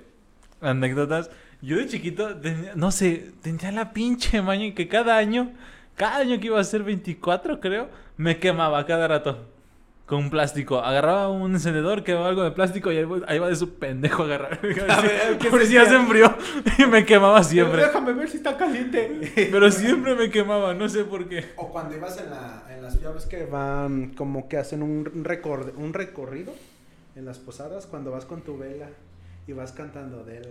[0.60, 1.30] anécdotas,
[1.62, 5.52] yo de chiquito, tenía- no sé, tenía la pinche maña que cada año,
[5.96, 9.46] cada año que iba a ser 24, creo, me quemaba cada rato.
[10.06, 10.78] Con plástico.
[10.78, 14.22] Agarraba un encendedor, quedaba algo de plástico y ahí va, ahí va de su pendejo
[14.22, 14.60] a agarrar.
[14.88, 16.32] A ver, ¿qué Por si ya se enfrió
[16.78, 17.82] y me quemaba siempre.
[17.82, 19.32] Déjame ver si está caliente.
[19.50, 21.46] Pero siempre me quemaba, no sé por qué.
[21.56, 25.72] O cuando ibas en, la, en las llaves que van, como que hacen un, recor-
[25.76, 26.52] un recorrido
[27.16, 28.86] en las posadas, cuando vas con tu vela
[29.46, 30.42] y vas cantando de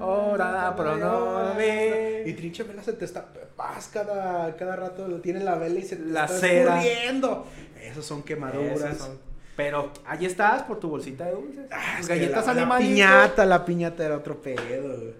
[0.00, 2.26] Ora pro nobis.
[2.26, 5.96] Y trinche vela se te está, vas cada, cada rato, tiene la vela y se
[5.96, 7.46] te La está escurriendo.
[7.82, 8.98] Esos son quemaduras.
[8.98, 9.18] Son-
[9.56, 11.66] Pero ahí estás por tu bolsita de dulces.
[11.70, 15.14] Ah, es galletas la, la piñata, la piñata era otro pedo.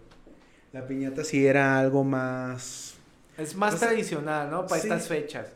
[0.72, 2.94] La piñata sí era algo más.
[3.36, 4.66] Es más tradicional, ¿no?
[4.66, 4.88] Para sí.
[4.88, 5.46] estas fechas.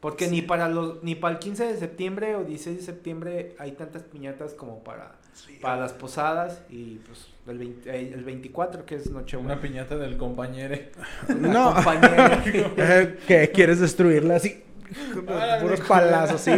[0.00, 0.30] Porque Sí.
[0.30, 4.02] ni para los ni para el 15 de septiembre o 16 de septiembre hay tantas
[4.04, 5.12] piñatas como para
[5.60, 9.54] para las posadas y pues el, 20 eh, el 24 que es Nochebuena.
[9.54, 10.76] Una piñata del compañero.
[11.38, 11.74] No.
[12.76, 13.50] Eh, ¿Qué?
[13.52, 14.62] ¿Quieres destruirla así?
[15.60, 16.52] Puros palazos, sí.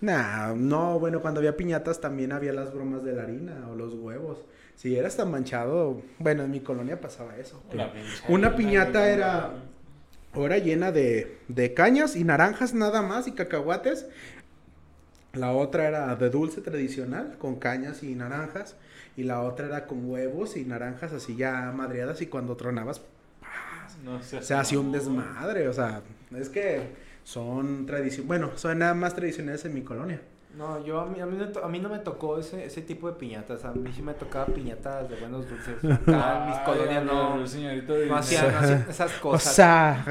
[0.00, 3.94] Nah, no, bueno, cuando había piñatas también había las bromas de la harina o los
[3.94, 4.44] huevos.
[4.76, 7.62] Si eras tan manchado, bueno, en mi colonia pasaba eso.
[8.28, 9.52] Una piñata era,
[10.34, 14.06] era llena de, de cañas y naranjas nada más y cacahuates.
[15.34, 18.76] La otra era de dulce tradicional, con cañas y naranjas.
[19.16, 22.20] Y la otra era con huevos y naranjas así ya madreadas.
[22.20, 23.02] Y cuando tronabas,
[24.04, 25.68] No se hacía un desmadre.
[25.68, 26.02] O sea,
[26.36, 26.80] es que
[27.24, 28.26] son tradiciones.
[28.26, 30.20] Bueno, son nada más tradicionales en mi colonia.
[30.56, 33.08] No, yo a mí, a mí, no, a mí no me tocó ese, ese tipo
[33.10, 33.64] de piñatas.
[33.64, 35.76] A mí sí me tocaba piñatas de buenos dulces.
[35.90, 39.54] Acá en mis colonias no, no hacían, no hacían esas O cosas.
[39.54, 40.04] sea,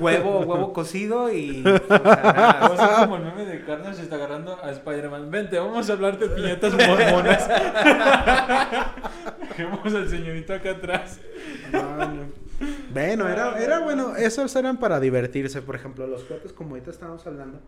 [0.00, 1.64] huevo, huevo cocido y.
[1.66, 5.28] o sea, como el meme de Carnage se está agarrando a Spider-Man.
[5.28, 7.48] Vente, vamos a hablar de piñatas mormonas.
[9.40, 11.18] Dejemos al señorito acá atrás.
[11.72, 12.39] bueno.
[12.92, 17.26] Bueno, era, era bueno, esos eran para divertirse, por ejemplo, los cohetes como ahorita estábamos
[17.26, 17.60] hablando.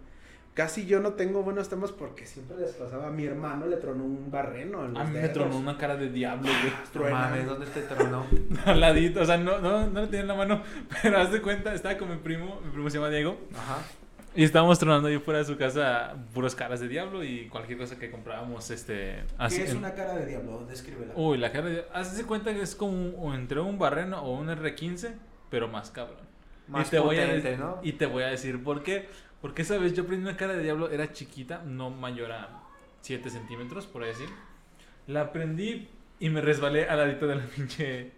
[0.54, 4.04] Casi yo no tengo buenos temas porque siempre les pasaba a mi hermano, le tronó
[4.04, 4.84] un barreno.
[4.84, 6.72] en A mí me tronó una cara de diablo, güey.
[6.92, 7.18] Truena.
[7.18, 8.26] mames, ¿dónde te tronó?
[8.66, 10.62] Al ladito, o sea, no, no, no lo tenía en la mano.
[11.02, 13.38] Pero haz de cuenta, estaba con mi primo, mi primo se llama Diego.
[13.54, 13.78] Ajá.
[14.34, 17.98] Y estábamos tronando ahí fuera de su casa puros caras de diablo y cualquier cosa
[17.98, 19.24] que comprábamos, este...
[19.36, 20.64] así ¿Qué es una cara de diablo?
[20.66, 21.12] Descríbela.
[21.16, 21.84] Uy, la cara de...
[21.92, 25.12] Hazte cuenta que es como entre un barreno o un R15,
[25.50, 26.32] pero más cabrón.
[26.66, 27.78] Más y te voy a potente, ¿no?
[27.82, 29.08] Y te voy a decir por qué.
[29.42, 32.62] Porque esa vez yo aprendí una cara de diablo, era chiquita, no mayor a
[33.02, 34.28] 7 centímetros, por ahí decir.
[35.06, 35.88] La aprendí
[36.22, 38.12] y me resbalé al ladito de la pinche...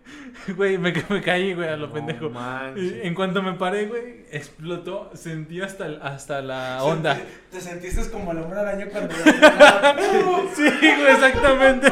[0.57, 2.31] Güey, me, me caí, güey, a lo No pendejo.
[2.77, 7.14] en cuanto me paré, güey, explotó, sentí hasta, el- hasta la onda.
[7.17, 9.14] Te, te sentiste como el hombre araña cuando...
[10.55, 11.88] Sí, güey, exactamente.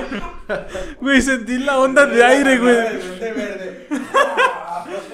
[1.00, 2.74] Güey, sentí la onda de aire, güey.
[3.18, 3.86] Verde.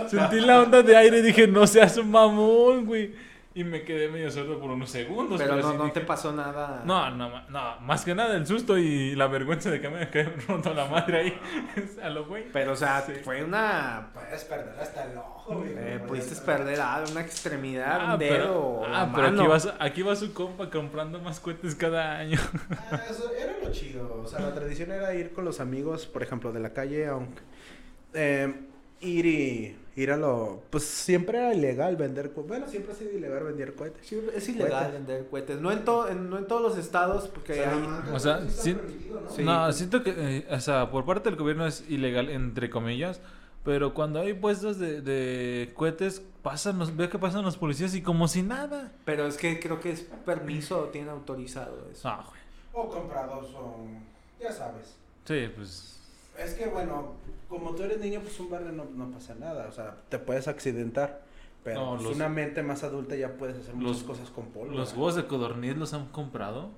[0.08, 3.12] Sentí la onda de aire y dije, no seas un mamón, güey.
[3.58, 5.36] Y me quedé medio sordo por unos segundos.
[5.40, 6.82] Pero no, no te pasó nada.
[6.84, 10.32] No, no, no, más que nada el susto y la vergüenza de que me haya
[10.48, 11.38] roto la madre ahí.
[12.02, 12.44] a lo güey.
[12.52, 13.14] Pero, o sea, Sí.
[13.24, 14.10] fue una.
[14.14, 15.72] Puedes perder hasta el ojo, güey.
[15.76, 18.30] Eh, pudiste perder algo, una extremidad, Ah, un dedo.
[18.36, 21.74] pero, o ah, la pero aquí, va, su- aquí va su compa comprando más cohetes
[21.74, 22.38] cada año.
[22.92, 24.20] Ah, eso era lo chido.
[24.22, 27.42] O sea, la tradición era ir con los amigos, por ejemplo, de la calle, aunque.
[28.14, 28.54] eh,
[29.00, 29.76] ir y.
[30.00, 30.62] Ir a lo.
[30.70, 32.32] Pues siempre era ilegal vender.
[32.32, 34.06] co- Bueno, siempre ha sido ilegal vender cohetes.
[34.06, 34.92] Sí, es ilegal Cohetes.
[34.92, 35.60] vender cohetes.
[35.60, 37.88] No en, to- en- no en todos los estados, porque hay.
[38.12, 39.30] O sea, sí- ¿no?
[39.30, 39.42] Sí.
[39.42, 43.20] No, siento que, eh, o sea, por parte del gobierno es ilegal, entre comillas.
[43.64, 48.00] Pero cuando hay puestos de, de cohetes, pasan los, veo que pasan los policías y
[48.00, 48.92] como si nada.
[49.04, 52.08] Pero es que creo que es permiso, tienen autorizado eso.
[52.08, 52.40] Ah, güey.
[52.72, 53.98] O comprados son.
[54.40, 54.94] Ya sabes.
[55.24, 55.97] Sí, pues.
[56.38, 57.14] Es que bueno,
[57.48, 59.66] como tú eres niño, pues un barrio no, no pasa nada.
[59.68, 61.22] O sea, te puedes accidentar.
[61.64, 64.46] Pero No, pues, los- una mente más adulta ya puedes hacer muchas los- cosas con
[64.46, 64.74] polvo.
[64.74, 66.70] ¿Los huevos de codorniz los han comprado?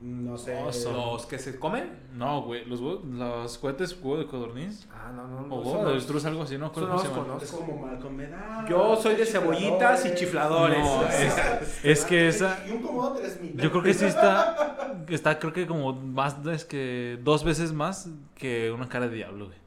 [0.00, 0.56] No sé.
[0.62, 0.92] Oso.
[0.92, 1.90] ¿Los que se comen?
[2.14, 2.64] No, güey.
[2.64, 4.88] Los, los cohetes huevo de codorniz.
[4.90, 5.42] Ah, no, no.
[5.42, 5.88] no, O eso huevo no.
[5.88, 6.66] de avestruz, algo así, ¿no?
[6.66, 7.44] eso ¿Cómo no conozco.
[7.44, 8.66] Es como Malcolm Medana.
[8.68, 10.78] Yo soy de cebollitas y chifladores.
[10.78, 12.64] No, es, es que esa...
[12.66, 13.56] Y un cómodo tres mil.
[13.56, 14.96] Yo creo que sí está...
[15.08, 16.36] Está creo que como más...
[16.46, 19.58] Es que dos veces más que una cara de diablo, güey.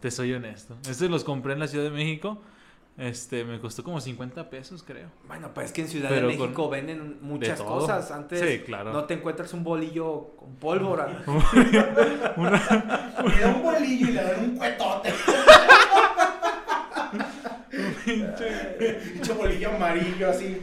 [0.00, 0.76] Te soy honesto.
[0.88, 2.38] Este los compré en la Ciudad de México.
[2.98, 5.08] Este, me costó como 50 pesos, creo.
[5.26, 8.10] Bueno, pues es que en Ciudad Pero de México con- venden muchas cosas.
[8.10, 8.92] Antes Sí, claro.
[8.92, 11.06] no te encuentras un bolillo con pólvora.
[11.56, 11.70] Le
[13.40, 15.12] da un bolillo y le dan un cuetote.
[18.04, 20.60] Pinche bolillo amarillo así.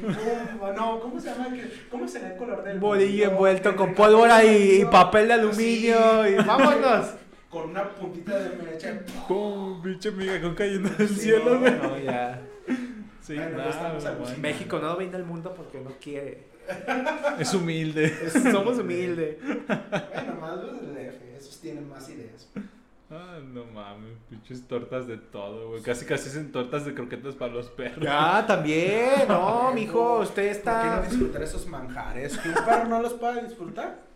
[0.75, 1.47] no, ¿cómo se llama?
[1.53, 6.33] ¿Qué- ¿Cómo será el color del Bolillo envuelto con pólvora y, papel de aluminio así,
[6.33, 7.07] y vámonos.
[7.49, 8.99] Con una puntita de mecha.
[9.27, 11.73] Pum, pinche miga con cayendo del Sí, cielo, no, güey.
[11.77, 12.41] No, ya.
[13.21, 14.37] Sí, Bueno, al- manches.
[14.39, 16.45] México no domina el mundo porque no quiere.
[17.39, 18.13] Es humilde.
[18.51, 19.37] Somos humildes.
[19.41, 22.49] Bueno, más los del DF, esos tienen más ideas.
[23.09, 25.81] Ah, no mames, pinches tortas de todo, güey.
[25.81, 28.03] Casi casi hacen tortas de croquetas para los perros.
[28.03, 29.25] Ya, también.
[29.29, 31.01] No, mijo, usted ¿Por qué no está.
[31.03, 32.37] disfrutar esos manjares?
[32.37, 34.06] ¿Que un perro no los pueda disfrutar?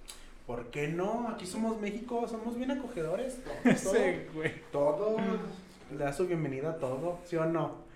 [0.52, 1.30] ¿Por qué no?
[1.30, 3.40] Aquí somos México, somos bien acogedores.
[3.64, 4.52] Todo, Sí, güey.
[4.70, 5.16] todo
[5.90, 7.76] le da su bienvenida a todo, ¿sí o no?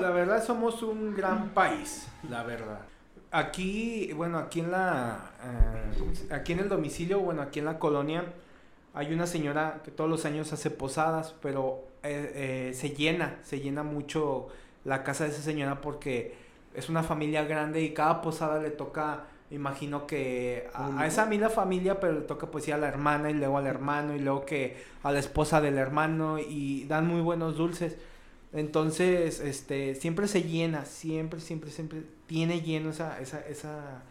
[0.00, 2.80] La verdad somos un gran país, la verdad.
[3.32, 8.24] Aquí, bueno, aquí en la, eh, aquí en el domicilio, bueno, aquí en la colonia,
[8.94, 13.60] hay una señora que todos los años hace posadas, pero eh, eh, se llena, se
[13.60, 14.48] llena mucho
[14.84, 16.34] la casa de esa señora porque
[16.74, 21.26] es una familia grande y cada posada le toca, imagino que a, ¿Un a esa
[21.26, 24.44] misma familia, pero le toca pues a la hermana y luego al hermano y luego
[24.44, 27.96] que a la esposa del hermano y dan muy buenos dulces.
[28.52, 34.02] Entonces, este, siempre se llena, siempre, siempre, siempre tiene lleno esa, esa, esa,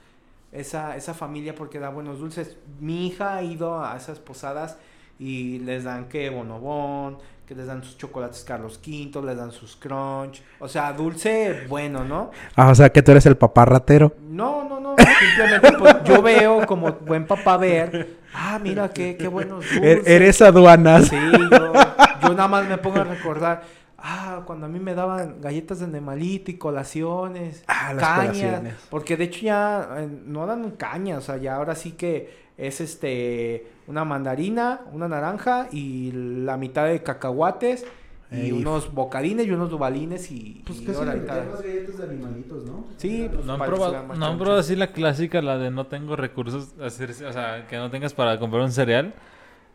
[0.52, 2.58] esa, esa familia porque da buenos dulces.
[2.80, 4.78] Mi hija ha ido a esas posadas
[5.24, 9.76] y les dan que bonobón, que les dan sus chocolates Carlos V, les dan sus
[9.76, 12.32] crunch, o sea, dulce bueno, ¿no?
[12.56, 14.14] Ah, o sea que tú eres el papá ratero.
[14.30, 19.28] No, no, no, simplemente pues yo veo como buen papá ver, ah, mira qué, qué
[19.28, 19.82] buenos dulces.
[19.82, 21.08] Er, Eres aduanas.
[21.08, 21.16] Sí,
[21.52, 21.74] yo,
[22.22, 23.64] yo nada más me pongo a recordar,
[23.98, 28.74] ah, cuando a mí me daban galletas de animalito y colaciones, Ah, las cañas, colaciones.
[28.90, 32.82] porque de hecho ya eh, no dan cañas, o sea, ya ahora sí que es
[32.82, 37.86] este una mandarina, una naranja y la mitad de cacahuates
[38.32, 38.52] y Ey.
[38.52, 41.20] unos bocadines y unos dubalines y, Pues y le tal.
[41.22, 42.86] metemos galletas de animalitos, ¿no?
[42.98, 45.86] Sí, pues, No han, que probado, no han probado así la clásica, la de no
[45.88, 49.14] tengo recursos, hacer, o sea, que no tengas para comprar un cereal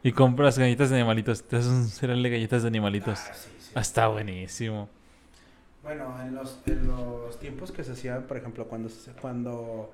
[0.03, 1.43] y compras galletas de animalitos.
[1.45, 3.19] Te haces un cereal de galletas de animalitos.
[3.31, 3.71] Ah, sí, sí.
[3.75, 4.89] Ah, está buenísimo.
[5.83, 9.93] Bueno, en los, en los tiempos que se hacían, por ejemplo, cuando, se- cuando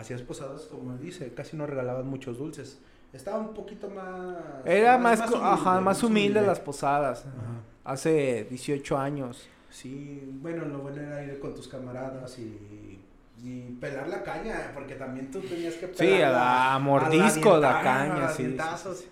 [0.00, 2.78] hacías posadas, como dice, casi no regalaban muchos dulces.
[3.12, 4.36] Estaba un poquito más...
[4.64, 7.20] Era más, co- ajá, humilde, más humilde las posadas.
[7.26, 7.92] Ajá.
[7.92, 9.48] Hace 18 años.
[9.70, 13.00] Sí, bueno, lo bueno era ir con tus camaradas y,
[13.42, 17.80] y pelar la caña, porque también tú tenías que Sí, a la- a mordisco la
[17.82, 18.98] caña, a sí, dientazos.
[18.98, 19.10] sí, sí.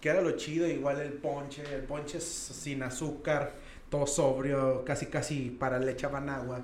[0.00, 3.52] Que era lo chido, igual el ponche, el ponche sin azúcar,
[3.90, 6.60] todo sobrio, casi casi para le echaban agua.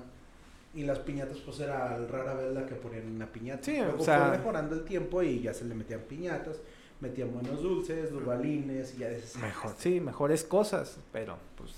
[0.75, 3.63] Y las piñatas pues era rara vez la que ponían una piñata.
[3.63, 6.57] Sí, Luego o sea- fue mejorando el tiempo y ya se le metían piñatas,
[6.99, 11.71] metían buenos dulces, durbalines y ya dices, Mejor, sí, mejores cosas, pero pues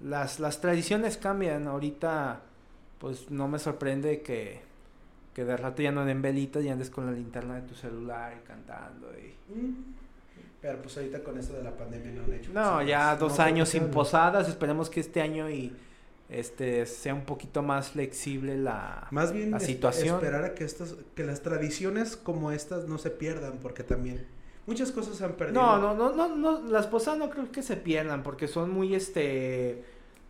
[0.00, 1.66] las, las tradiciones cambian.
[1.66, 2.42] Ahorita,
[2.98, 4.60] pues no me sorprende que,
[5.34, 8.34] que de rato ya no den velitas y andes con la linterna de tu celular
[8.40, 9.08] y cantando.
[9.18, 9.34] Y...
[9.52, 9.74] Mm.
[10.60, 13.44] Pero pues ahorita con esto de la pandemia no han hecho No, ya dos No,
[13.44, 14.48] años sin posadas.
[14.48, 15.72] Esperemos que este año y
[16.32, 20.16] este sea un poquito más flexible la, Más bien la situación.
[20.16, 24.26] esperar a que estas, que las tradiciones como estas no se pierdan, porque también
[24.66, 25.60] muchas cosas se han perdido.
[25.60, 28.94] No, no, no, no, no, las posadas no creo que se pierdan porque son muy,
[28.94, 29.84] este.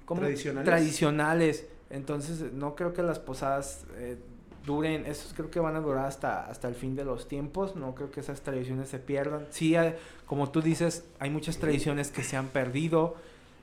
[0.06, 0.66] Tradicionales.
[0.66, 1.66] Tradicionales.
[1.90, 4.16] Entonces, no creo que las posadas eh,
[4.66, 7.94] duren, esos creo que van a durar hasta, hasta el fin de los tiempos, no
[7.94, 9.46] creo que esas tradiciones se pierdan.
[9.50, 9.94] Sí, hay-
[10.26, 13.16] como tú dices, hay muchas tradiciones que se han perdido.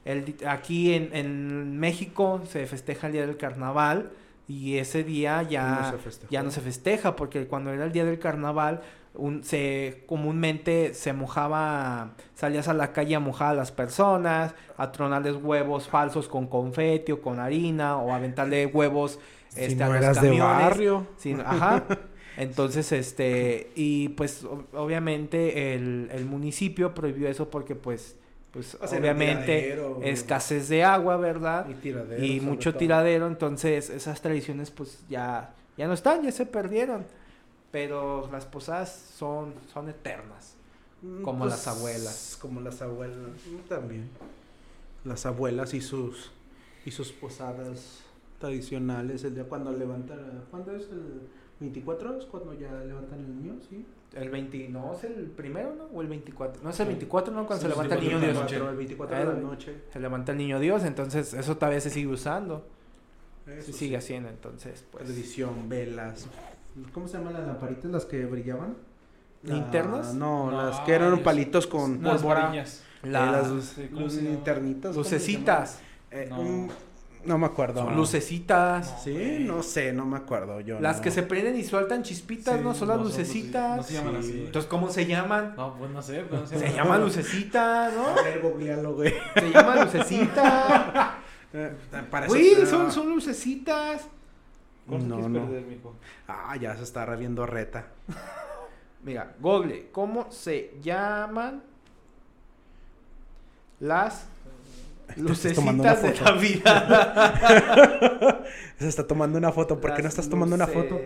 [0.05, 4.11] El, aquí en, en México se festeja el Día del Carnaval
[4.49, 8.03] y ese día ya No se ya no se festeja porque cuando era el día
[8.03, 8.81] del carnaval
[9.13, 14.91] un, se comúnmente se mojaba salías a la calle a mojar a las personas a
[14.91, 19.87] tronarles huevos falsos con confeti o con harina o aventarle huevos Si este, no a
[19.89, 20.63] los eras de camiones.
[20.63, 21.07] barrio.
[21.45, 21.83] Ajá
[22.37, 28.15] entonces este y pues obviamente el, el municipio prohibió eso porque pues
[28.61, 32.23] pues O sea, era obviamente tiradero, escasez de agua verdad Y tiradero.
[32.23, 32.79] y mucho todo.
[32.79, 37.05] tiradero, entonces esas tradiciones pues ya, ya no están, ya se perdieron.
[37.71, 40.55] Pero las posadas son, son eternas.
[41.01, 42.37] Mm, como las abuelas.
[42.41, 43.17] Como las abuelas.
[43.17, 44.09] mm, También.
[45.05, 46.31] Las abuelas y sus
[46.85, 47.99] y sus posadas
[48.39, 49.23] tradicionales.
[49.23, 50.45] El día cuando levantan.
[50.49, 51.21] ¿Cuándo es el
[51.59, 52.17] 24?
[52.19, 53.55] ¿Es cuando ya levantan el niño?
[53.69, 53.85] Sí.
[54.15, 55.83] El 20, no, es el primero, ¿no?
[55.93, 56.63] O el 24.
[56.63, 56.89] No es el Sí.
[56.93, 57.45] 24, ¿no?
[57.45, 58.63] Cuando Sí, se levanta el niño 24 Dios.
[58.65, 59.75] la El 24 de la noche.
[59.93, 62.65] Se levanta el niño Dios, entonces eso todavía se sigue usando.
[63.45, 63.77] Eso Se sí.
[63.79, 65.03] sigue haciendo, entonces pues.
[65.05, 66.27] Televisión, velas.
[66.93, 68.75] ¿Cómo se llaman las lamparitas las que brillaban?
[69.43, 70.13] La- ¿Linternas?
[70.15, 72.53] No, No, las que eran palitos con pólvora.
[72.55, 72.65] Eh,
[73.03, 74.29] La- las sí, ¿cómo se llama?
[74.31, 74.91] linternitas.
[74.93, 75.79] ¿cómo se lucecitas.
[76.11, 76.27] llaman?
[76.27, 76.39] Eh, No.
[76.41, 76.71] un-
[77.25, 77.83] no me acuerdo.
[77.83, 79.01] Son lucecitas.
[79.03, 80.59] Sí, no sé, no me acuerdo.
[80.61, 81.01] Yo Las no.
[81.03, 82.73] que se prenden y sueltan chispitas, Sí, ¿no?
[82.73, 83.77] Son las no lucecitas.
[83.77, 84.29] no se llaman Sí.
[84.29, 84.39] así.
[84.45, 85.53] Entonces, ¿cómo se llaman?
[85.57, 86.21] No, pues no sé.
[86.21, 86.59] pues no sé.
[86.59, 88.07] Se llaman lucecitas, ¿no?
[88.07, 89.13] A ver, googlealo, güey.
[89.35, 91.09] Se llaman lucecitas.
[91.51, 91.73] Eh,
[92.11, 94.07] Para Güey, eso- son, son lucecitas.
[94.87, 95.45] ¿Cuánto No, quieres no.
[95.47, 95.95] perder, mijo?
[96.27, 97.87] Ah, ya se está reviendo reta.
[99.03, 101.63] Mira, Google, ¿cómo se llaman
[103.79, 104.27] las
[105.21, 106.23] lucecitas de foto.
[106.31, 107.65] Navidad?
[108.79, 109.79] Se está tomando una foto.
[109.79, 110.99] ¿Por qué no estás tomando una foto?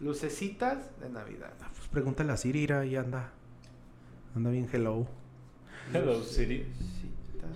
[0.00, 1.52] Lucecitas de Navidad.
[1.76, 3.30] Pues pregúntale a Siri, ira, y anda.
[4.34, 5.06] Anda bien hello.
[5.92, 6.66] Hello, Siri.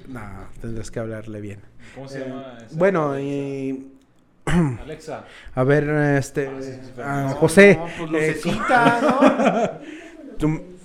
[0.08, 1.60] Nah, tendrás que hablarle bien.
[1.94, 2.58] ¿Cómo se Eh, llama?
[2.64, 2.76] esa?
[2.76, 3.22] Bueno, Alexa.
[3.24, 3.92] y...
[4.80, 5.24] Alexa.
[5.54, 5.88] A ver,
[6.18, 6.46] este...
[6.48, 7.76] Ah, sí, sí, sí, ah, No, José.
[7.76, 9.20] no, pues eh, lucecitas, ¿no?
[10.38, 10.75] tú-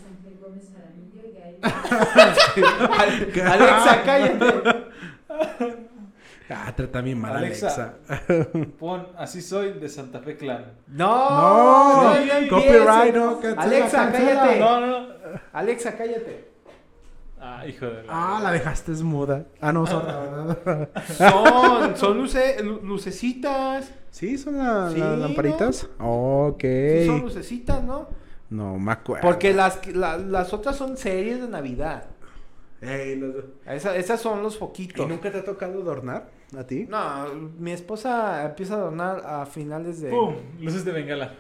[3.46, 4.46] Alexa, cállate.
[6.50, 7.96] Ah, trata bien mal, Alexa.
[8.10, 8.50] Alexa.
[8.78, 10.66] Pon así soy de Santa Fe Clan.
[10.88, 14.42] No, No, ya copyright, no, cancela, Alexa, cancela.
[14.42, 14.60] cállate.
[14.60, 15.08] No, no, no.
[15.54, 16.52] Alexa, cállate.
[17.40, 18.38] Ah, hijo de la.
[18.38, 19.46] Ah, la dejaste muda.
[19.62, 19.88] Ah, no.
[19.88, 20.04] Son,
[21.98, 23.90] son luce- lu- lucecitas.
[24.12, 24.38] ¿Sí?
[24.38, 25.88] ¿Son la- Sí, las lamparitas?
[26.00, 26.62] Ok.
[26.62, 28.10] Sí, son lucecitas, ¿no?
[28.52, 29.28] No me acuerdo.
[29.28, 32.06] Porque las, la- las otras son series de Navidad.
[32.82, 35.08] Ey, los- Esa- esas son los ¿Y foquitos.
[35.08, 36.86] nunca te ha tocado adornar a ti?
[36.90, 37.28] No,
[37.58, 40.10] mi esposa empieza a adornar a finales de...
[40.10, 40.36] ¡Pum!
[40.60, 41.34] Luces de bengala.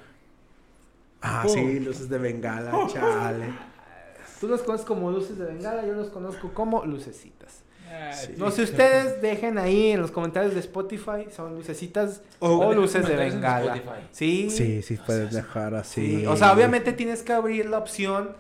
[1.22, 3.46] Ah, sí, luces de bengala, chale.
[4.40, 7.62] Tú los conoces como luces de bengala, yo los conozco como lucecitas.
[7.92, 8.34] Ah, Sí.
[8.38, 13.08] No sé, ustedes dejen ahí en los comentarios de Spotify, son lucecitas O- o, luces
[13.08, 13.82] de bengala.
[14.12, 16.20] Sí, Sí, sí, puedes dejar así.
[16.20, 16.26] sí.
[16.26, 18.32] O sea, obviamente tienes que abrir la opción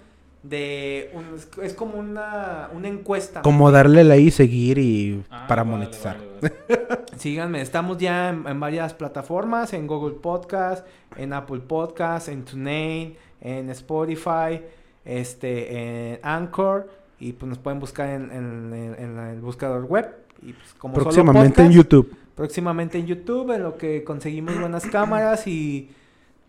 [0.43, 1.11] de...
[1.13, 3.41] un- es- es como una, una encuesta.
[3.43, 6.17] Como darle like y seguir y Ah, para vale, monetizar.
[6.41, 6.53] vale,
[6.89, 7.01] vale.
[7.17, 10.85] Síganme, estamos ya en, en varias plataformas, en Google Podcast,
[11.15, 14.61] en Apple Podcast, en TuneIn, en Spotify,
[15.05, 16.89] este, en Anchor,
[17.21, 20.07] y pues nos pueden buscar en, en- en- en el buscador web.
[20.41, 22.15] Y pues como solo Próximamente en podcast, YouTube.
[22.35, 25.91] Próximamente en YouTube, en lo que conseguimos buenas cámaras y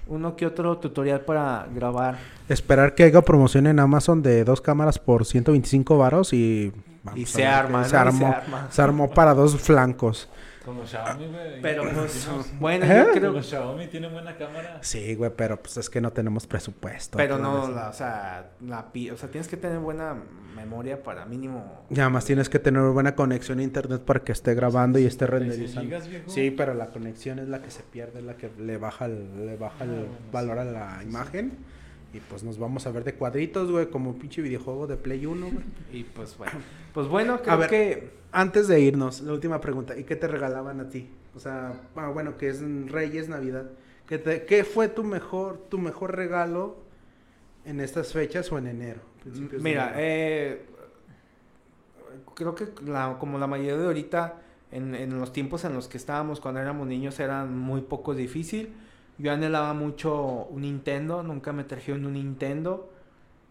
[0.09, 2.19] uno que otro tutorial para grabar.
[2.49, 6.73] Esperar que haya promoción en Amazon de dos cámaras por 125 varos y...
[7.05, 8.67] vamos y se arma, se Y armó, se arma.
[8.71, 10.29] se armó para dos flancos.
[10.65, 11.61] Con los Xiaomi, güey.
[11.61, 12.29] Pero pues,
[12.61, 12.89] bueno, ¿Eh?
[12.99, 14.79] yo Con creo los Xiaomi tienen buena cámara.
[14.83, 17.17] Sí, güey, pero pues es que no tenemos presupuesto.
[17.19, 20.15] Pero no, la, o sea, la, pi- o sea, tienes que tener buena
[20.55, 21.85] memoria para mínimo.
[21.91, 25.27] Y además tienes que tener buena conexión a internet para que esté grabando y esté
[25.27, 25.83] 56 renderizando.
[25.89, 26.31] gigas, viejo.
[26.31, 29.47] Sí, pero la conexión es la que se pierde, es la que le baja el,
[29.47, 31.59] le baja el Ah, bueno, valor a la imagen.
[32.13, 35.25] Y pues nos vamos a ver de cuadritos, güey, como un pinche videojuego de Play
[35.27, 35.65] 1, güey.
[35.93, 36.53] Y pues bueno.
[36.93, 37.71] Pues bueno, creo ver.
[37.71, 38.11] que.
[38.33, 39.97] Antes de irnos, la última pregunta.
[39.99, 41.11] ¿Y qué te regalaban a ti?
[41.35, 43.71] O sea, ah, bueno, que es en Reyes, Navidad.
[44.07, 46.77] ¿Qué, te- qué fue tu mejor, tu mejor regalo
[47.65, 49.01] en estas fechas o en enero?
[49.61, 49.97] Mira, enero?
[49.99, 50.67] eh,
[52.35, 54.41] creo que la- como la mayoría de ahorita,
[54.71, 58.73] en, en los tiempos en los que estábamos cuando éramos niños, era muy poco difícil.
[59.19, 62.91] Yo anhelaba mucho un Nintendo, nunca me trajeron un Nintendo.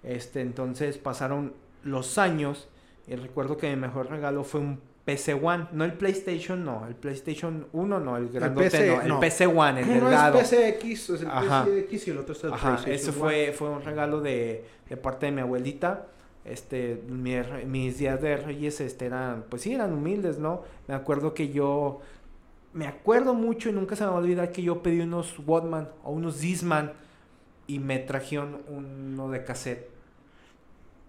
[0.03, 1.53] Este, entonces pasaron
[1.84, 2.68] los años
[3.07, 6.95] y recuerdo que mi mejor regalo fue un PC One, no el PlayStation, no, el
[6.95, 9.20] PlayStation 1 no, el grandote PC, no, el no.
[9.20, 10.39] PC One, el Uno delgado.
[10.39, 11.66] es PCX, es el Ajá.
[11.66, 13.20] PCX y el otro es el Ajá, PlayStation ese One.
[13.20, 16.07] fue, fue un regalo de, de parte de mi abuelita.
[16.45, 17.36] Este, mi
[17.68, 20.64] mis días de Reyes este, eran, pues sí, eran humildes, ¿no?
[20.88, 21.99] Me acuerdo que yo,
[22.74, 25.89] me acuerdo mucho y nunca se me va a olvidar que yo pedí unos Walkman
[26.03, 26.93] o unos Disman
[27.67, 29.91] y me trajeron uno de cassette.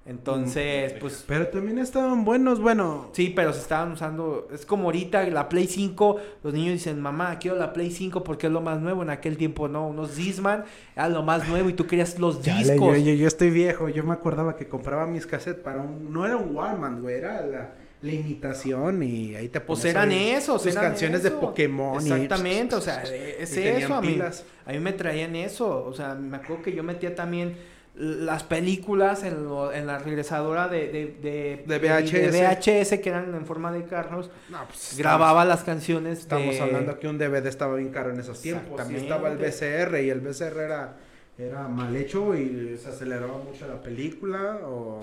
[0.04, 3.10] Entonces, Mm, pues Pero también estaban buenos, bueno.
[3.12, 4.48] Sí, pero se estaban usando.
[4.52, 6.16] Es como ahorita la Play 5.
[6.42, 9.02] Los niños dicen, mamá, quiero la Play 5 porque es lo más nuevo.
[9.02, 9.86] En aquel tiempo no.
[9.86, 10.64] Unos Disman
[10.96, 12.78] era lo más nuevo y tú querías los discos.
[12.78, 16.12] yo, yo, yo estoy viejo, yo me acordaba que compraba mis cassettes para un...
[16.12, 17.72] No era un Walkman, güey, era la,
[18.02, 21.30] la imitación y ahí te Pues ponías eran esos, eran canciones de.
[21.30, 22.04] Pokémon.
[22.06, 23.94] y- Exactamente, o sea, es y tenían eso.
[23.94, 24.44] A mí, pilas.
[24.66, 25.84] a mí me traían eso.
[25.84, 27.56] O sea, me acuerdo que yo metía también
[27.94, 32.32] las películas en, lo- en la regresadora de, de, De de VHS.
[32.32, 34.30] VHS que eran en forma de carros.
[34.50, 36.20] No, pues, Grababa las canciones.
[36.20, 38.80] Estamos hablando que un DVD estaba bien caro en esos tiempos.
[38.80, 39.02] Exactamente.
[39.02, 40.96] estaba el VCR y el VCR era,
[41.38, 45.02] era mal hecho y se aceleraba mucho la película o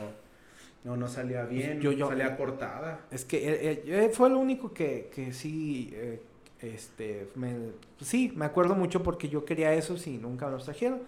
[0.84, 3.02] no, no salía bien, Yo- yo- salía cortada.
[3.12, 3.38] Es que
[3.72, 6.22] eh, eh, fue lo único que, que sí, eh,
[6.62, 7.56] este, me,
[8.02, 11.00] sí, me acuerdo mucho porque yo quería esos y nunca me los trajeron.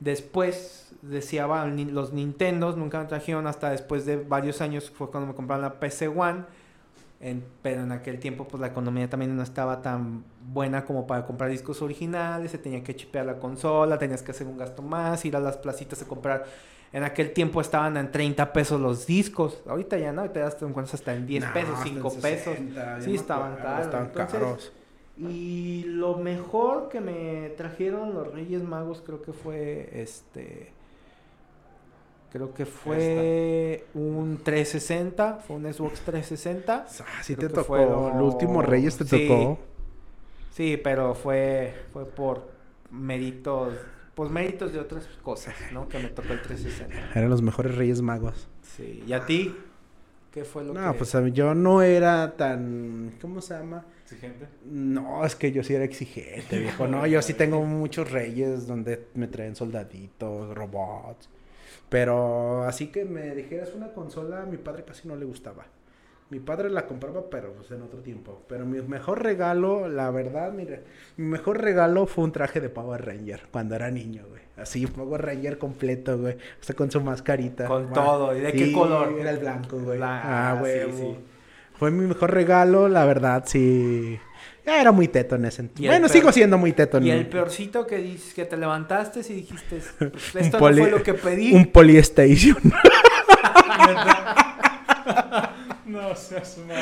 [0.00, 5.34] Después deseaba los Nintendos, nunca me trajeron hasta después de varios años, fue cuando me
[5.34, 6.44] compraron la PC One.
[7.20, 11.24] En- pero en aquel tiempo pues la economía también no estaba tan buena como para
[11.24, 15.24] comprar discos originales, se tenía que chipear la consola, tenías que hacer un gasto más,
[15.24, 16.44] ir a las placitas a comprar.
[16.94, 20.64] En aquel tiempo estaban en 30 pesos los discos, ahorita ya no, ahorita ya te
[20.64, 22.54] encuentras hasta en 10 No, pesos, hasta en 5 pesos.
[22.54, 23.84] 60, yo Sí, me estaban caros.
[23.86, 24.72] Estaban Entonces, caros.
[25.18, 30.72] Y lo mejor que me trajeron los Reyes Magos creo que fue este
[32.32, 36.86] creo que fue un 360, fue un Xbox 360.
[36.88, 37.76] Ah, sí Creo te tocó.
[37.76, 39.28] lo- El último Reyes te Sí.
[39.28, 39.58] tocó.
[40.50, 42.48] Sí, pero fue fue por
[42.90, 43.74] méritos,
[44.14, 45.88] pues méritos de otras cosas, ¿no?
[45.88, 47.18] Que me tocó el 360.
[47.18, 48.48] Eran los mejores Reyes Magos.
[48.76, 49.54] Sí, ¿y a ti
[50.32, 53.12] qué fue lo No, que pues a mí- yo no era tan.
[53.20, 53.84] ¿Cómo se llama?
[54.04, 54.46] Exigente.
[54.64, 56.86] No, es que yo sí era exigente, viejo.
[56.88, 61.28] No, yo sí tengo muchos reyes donde me traen soldaditos, robots.
[61.88, 65.64] Pero así que me dijeras una consola, a mi padre casi no le gustaba.
[66.30, 68.42] Mi padre la compraba, pero pues, en otro tiempo.
[68.48, 70.82] Pero mi mejor regalo, la verdad, mire,
[71.16, 74.42] mi mejor regalo fue un traje de Power Ranger cuando era niño, güey.
[74.56, 76.34] Así, Power Ranger completo, güey.
[76.34, 77.66] O sea, con su mascarita.
[77.66, 79.14] Con todo, ¿y de qué color?
[79.20, 80.00] Era el blanco, güey.
[80.02, 80.90] Ah, ah, güey.
[80.90, 81.16] sí, sí.
[81.78, 84.18] Fue mi mejor regalo, la verdad, sí.
[84.64, 85.86] Ya era muy teto en ese entonces.
[85.86, 86.98] Bueno, sigo siendo muy teto.
[87.00, 90.98] Y el peorcito que dices que te levantaste y dijiste, pues, esto poli- no fue
[90.98, 91.54] lo que pedí.
[91.54, 92.56] Un Polystation.
[95.94, 96.76] No seas mamón.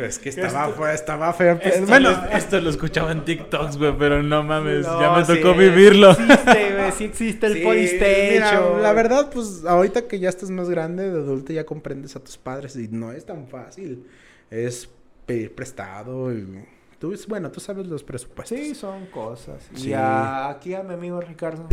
[0.00, 1.58] es que estaba, fue- estaba feo.
[1.62, 5.24] Esto, bueno, lo, esto lo escuchaba en TikToks, güey, pero no mames, No, ya me
[5.24, 6.14] sí, tocó vivirlo.
[6.14, 10.50] Sí existe, güey, sí existe el sí, mira, la verdad, pues ahorita que ya estás
[10.50, 14.06] más grande, de adulto, ya comprendes a tus padres y no es tan fácil.
[14.50, 14.88] Es
[15.26, 16.64] pedir prestado y...
[16.98, 18.56] Tú, bueno, tú sabes los presupuestos.
[18.56, 19.68] Sí, son cosas.
[19.74, 19.88] Sí.
[19.88, 21.68] Y a- aquí a mi amigo Ricardo,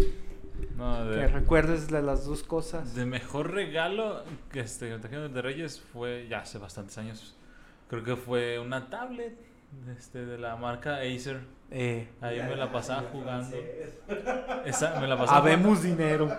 [0.77, 2.95] No, que de, recuerdes de las dos cosas.
[2.95, 7.35] de mejor regalo que este, me trajeron de Reyes fue ya hace bastantes años.
[7.89, 9.37] Creo que fue una tablet
[9.97, 11.41] este, de la marca Acer.
[11.71, 13.55] Eh, Ahí me la pasaba jugando.
[14.65, 16.29] Esa, me la pasaba habemos dinero.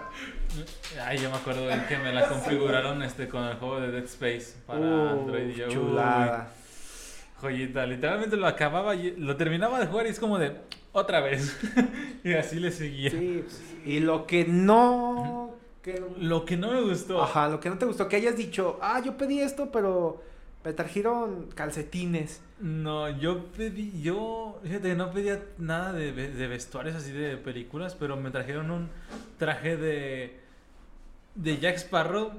[1.05, 4.05] Ay, yo me acuerdo bien que me la configuraron este con el juego de Dead
[4.05, 6.51] Space para Uh, Android y yo, uy, chulada.
[7.41, 10.57] joyita, literalmente lo acababa y lo terminaba de jugar y es como de
[10.93, 11.57] otra vez.
[12.25, 13.11] y así le seguía.
[13.11, 13.45] Sí,
[13.85, 15.55] y lo que no...
[15.83, 17.23] Que, Lo que no me gustó.
[17.23, 20.23] ajá, lo que no te gustó, que hayas dicho, ah, yo pedí esto, pero
[20.63, 22.43] me trajeron calcetines.
[22.61, 28.19] No, yo pedí, yo, fíjate no pedía nada de, de vestuarios así de películas, pero
[28.19, 28.91] me trajeron un
[29.39, 30.39] traje de,
[31.35, 32.33] de Jack Sparrow,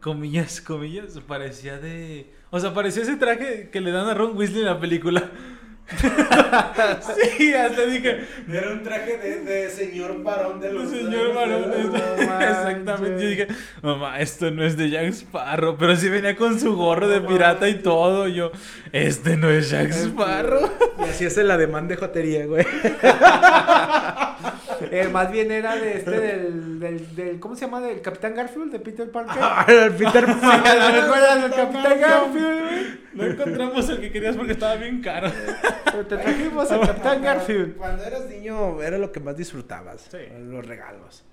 [0.00, 4.60] comillas, comillas, parecía de, o sea, parecía ese traje que le dan a Ron Weasley
[4.60, 5.30] en la película.
[7.36, 10.88] Sí, hasta dije, Era un traje de, de señor varón de los...
[10.90, 13.48] señor varón, de los- exactamente, yo dije,
[13.82, 17.68] mamá, esto no es de Jack Sparrow, pero sí venía con su gorro de pirata
[17.68, 18.50] y todo, yo,
[18.92, 20.70] este no es Jack Sparrow.
[21.00, 22.66] Y así es la demanda de jotería, güey.
[24.90, 27.80] Eh, más bien era de este, del, del, del- ¿cómo se llama?
[27.80, 29.36] Del Capitán Garfield, de Peter Parker.
[29.40, 32.63] Ah, el Peter ¿Te acuerdas del Capitán Garfield?
[33.14, 35.30] No encontramos el que querías porque estaba bien caro.
[35.84, 37.76] Pero te trajimos al Capitán Garfield.
[37.76, 40.18] Cuando eras niño era lo que más disfrutabas, Sí.
[40.38, 41.24] los regalos.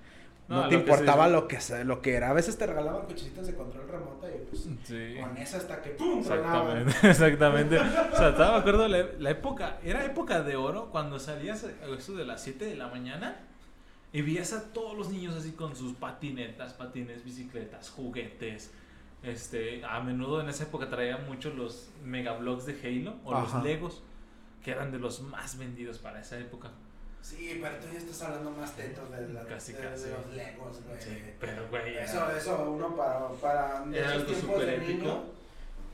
[0.47, 2.29] No, No, lo te que importaba lo que se- lo que era.
[2.29, 5.15] A veces te regalaban cochecitos de control remoto y pues Sí.
[5.21, 6.19] con eso hasta que pum.
[6.19, 7.77] Exactamente, exactamente.
[7.79, 11.95] O sea, estaba, me acuerdo la, la época, era época de oro cuando salías a
[11.97, 13.39] eso de las 7 de la mañana
[14.11, 18.71] y veías a todos los niños así con sus patinetas, patines, bicicletas, juguetes.
[19.23, 23.55] Este, a menudo en esa época traían mucho los megablocks de Halo o Ajá.
[23.57, 24.01] los Legos,
[24.63, 26.69] que eran de los más vendidos para esa época.
[27.21, 30.05] Sí, pero tú ya estás hablando más tetos de, la, Casi, de, casi.
[30.05, 30.99] de los legos, güey.
[30.99, 34.75] Sí, pero güey, era- Eso, eso, uno para, para Era esos algo tiempos súper de
[34.77, 34.97] épico.
[35.05, 35.23] niño,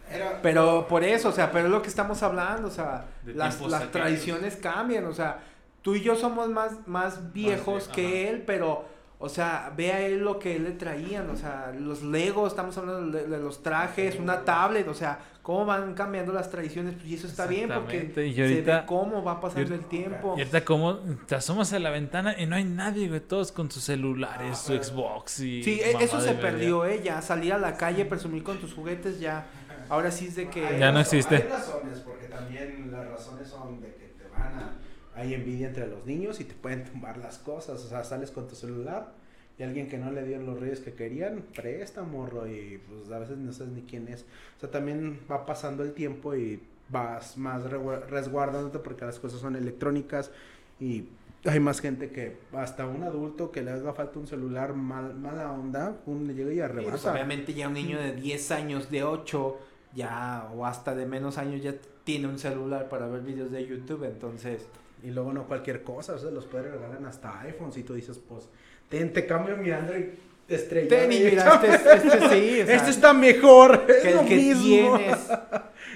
[0.10, 3.34] Era, Pero por eso, o sea, pero es lo que estamos hablando, o sea, De
[3.34, 5.44] las, las tradiciones cambian, o sea,
[5.82, 8.30] tú y yo somos más, más viejos vie- que ajá.
[8.30, 8.86] él, pero,
[9.20, 12.78] o sea, ve a él lo que él le traían, o sea, los legos, estamos
[12.78, 17.06] hablando de, de los trajes, una tablet, o sea, cómo van cambiando las tradiciones, pues,
[17.08, 20.36] y eso está bien porque se ve cómo va pasando el tiempo.
[20.38, 23.72] Y ahorita como te asomas a la ventana y no hay nadie, güey, todos con
[23.72, 24.74] sus celulares, su.
[24.76, 25.64] Xbox y...
[25.64, 26.42] Sí, e- eso se media.
[26.42, 27.02] perdió, ¿eh?
[27.04, 29.48] Ya salir a la calle, presumir con tus juguetes, ya.
[29.90, 30.78] Ahora sí es de que...
[30.78, 31.38] Ya no existe.
[31.38, 34.74] Hay razones, porque también las razones son de que te van a...
[35.18, 37.84] Hay envidia entre los niños y te pueden tumbar las cosas.
[37.84, 39.12] O sea, sales con tu celular
[39.58, 43.20] y alguien que no le dio los reyes que querían, presta, morro, y pues a
[43.20, 44.26] veces no sabes ni quién es.
[44.58, 49.56] O sea, también va pasando el tiempo y vas más resguardándote porque las cosas son
[49.56, 50.32] electrónicas
[50.80, 51.10] y
[51.46, 55.52] hay más gente que hasta un adulto que le haga falta un celular mal, mala
[55.52, 59.04] onda, un le llega y Sí, pues, obviamente ya un niño de 10 años, de
[59.04, 59.58] 8,
[59.96, 64.04] ya o hasta de menos años ya tiene un celular para ver videos de YouTube,
[64.04, 64.68] entonces
[65.04, 68.20] Y luego no cualquier cosa, o sea, los padres regalan hasta iPhones y tú dices,
[68.28, 68.50] pues,
[68.90, 70.06] ten, te cambio mi Android
[70.50, 70.88] estrella.
[70.90, 74.28] ten y mira, este, este sí, o sea, Este está mejor, es que lo el
[74.28, 74.98] que mismo.
[74.98, 75.18] tienes.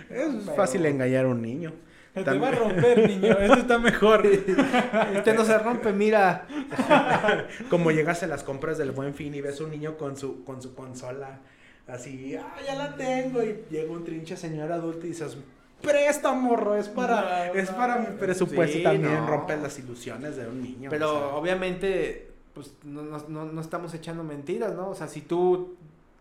[0.10, 1.72] Es Pero- fácil engañar a un niño.
[2.14, 3.32] Te También- va a romper, niño.
[3.40, 4.26] Este está mejor.
[5.16, 6.46] Este no se rompe, mira.
[7.70, 10.62] Como llegas a las compras del Buen Fin y ves un niño con su, con
[10.62, 11.40] su consola,
[11.88, 15.38] así, ah, ya la tengo, y llega un trinche señor adulto y dices,
[15.82, 19.28] presta, morro, es para, No, es para mi presupuesto Sí, también, no.
[19.28, 20.90] rompe las ilusiones de un niño.
[20.90, 21.36] Pero o sea.
[21.36, 24.90] obviamente, pues no, no, no, no estamos echando mentiras, ¿no?
[24.90, 25.76] O sea, si tú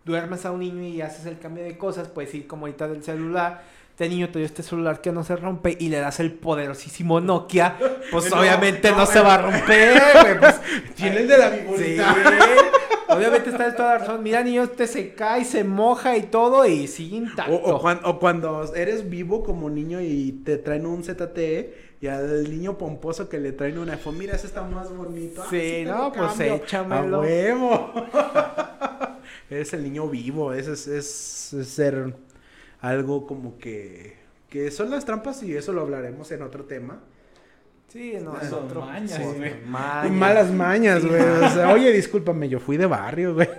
[0.05, 3.03] duermes a un niño y haces el cambio de cosas, pues ir como ahorita del
[3.03, 3.63] celular.
[3.91, 7.19] Este niño te dio este celular que no se rompe y le das el poderosísimo
[7.19, 7.77] Nokia,
[8.09, 10.39] pues No, obviamente no, no, se va a romper, güey.
[10.39, 10.61] Pues,
[10.95, 11.97] Tiene el de la sí.
[13.15, 14.23] Obviamente está de toda la razón.
[14.23, 17.53] Mira, niño, este se cae, se moja y todo y sigue intacto.
[17.53, 22.07] O, o cuan- o cuando eres vivo como niño y te traen un ZTE y
[22.07, 25.41] al niño pomposo que le traen un iPhone, mira, ese está más bonito.
[25.43, 27.17] Ah, Sí, te no, pues échamelo.
[27.17, 27.93] A huevo.
[29.49, 32.15] eres el niño vivo, ese es, es- es ser
[32.81, 34.19] algo como que...
[34.49, 36.99] Que son las trampas y eso lo hablaremos en otro tema.
[37.91, 38.81] Sí, no, es otro.
[38.85, 39.55] mañas, sí, güey.
[39.65, 40.11] mañas.
[40.11, 41.21] Malas mañas, Sí, güey.
[41.21, 43.49] O sea, oye, discúlpame, yo fui de barrio, güey.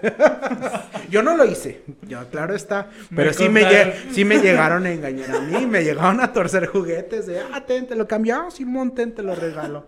[1.10, 1.82] yo no lo hice.
[2.08, 2.88] Yo, claro está.
[3.10, 3.92] Me Pero sí, me contaron.
[3.92, 5.66] lle- sí me llegaron a engañar a mí.
[5.66, 8.36] Me llegaron a torcer juguetes de, ah, ten, te lo cambio.
[8.36, 9.86] Ah, Simón, ten, te lo regalo.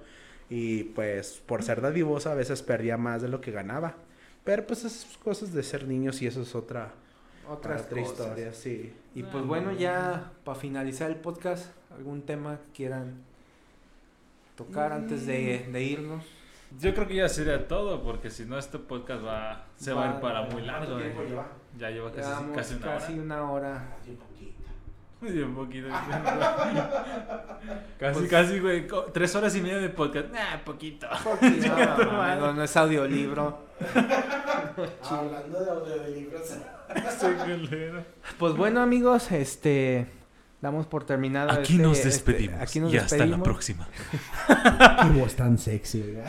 [0.50, 3.94] Y pues, por ser dadivosa, a veces perdía más de lo que ganaba.
[4.44, 6.90] Pero pues esas cosas de ser niños y eso es otra,
[7.48, 8.12] Otras otra cosas.
[8.18, 8.92] historia, sí.
[9.14, 13.22] Y pues bueno, ya para finalizar el podcast, algún tema que quieran
[14.56, 16.24] tocar antes de, de irnos.
[16.80, 20.14] Yo creo que ya sería todo, porque si no, este podcast va, se va, a
[20.14, 20.86] ir para muy largo.
[20.86, 21.26] ¿Cuánto tiempo eh.
[21.28, 21.46] lleva?
[21.78, 23.22] Ya lleva casi, Llevamos casi una casi hora.
[23.22, 23.96] una hora.
[25.22, 25.88] Y un poquito.
[27.98, 28.86] casi, Pues- casi, güey.
[29.12, 30.30] Tres horas y media de podcast.
[30.32, 31.06] Nah, poquito.
[31.22, 33.64] Porque no, no, no es audiolibro.
[35.10, 36.54] Hablando de audiolibros.
[38.38, 40.06] Pues bueno amigos, este
[40.64, 41.52] damos por terminado.
[41.52, 42.60] Aquí este- nos este- despedimos.
[42.60, 43.86] aquí nos y hasta la próxima.
[44.48, 46.16] Qué voz tan sexy.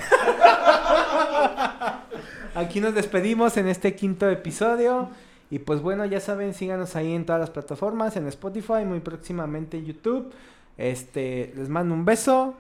[2.55, 5.09] Aquí nos despedimos en este quinto episodio.
[5.49, 9.77] Y pues bueno, ya saben, síganos ahí en todas las plataformas, en Spotify, muy próximamente
[9.77, 10.31] en YouTube.
[10.77, 12.55] Este, les mando un beso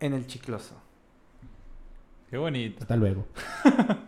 [0.00, 0.74] en el chicloso.
[2.30, 2.78] Qué bonito.
[2.80, 3.26] Hasta luego.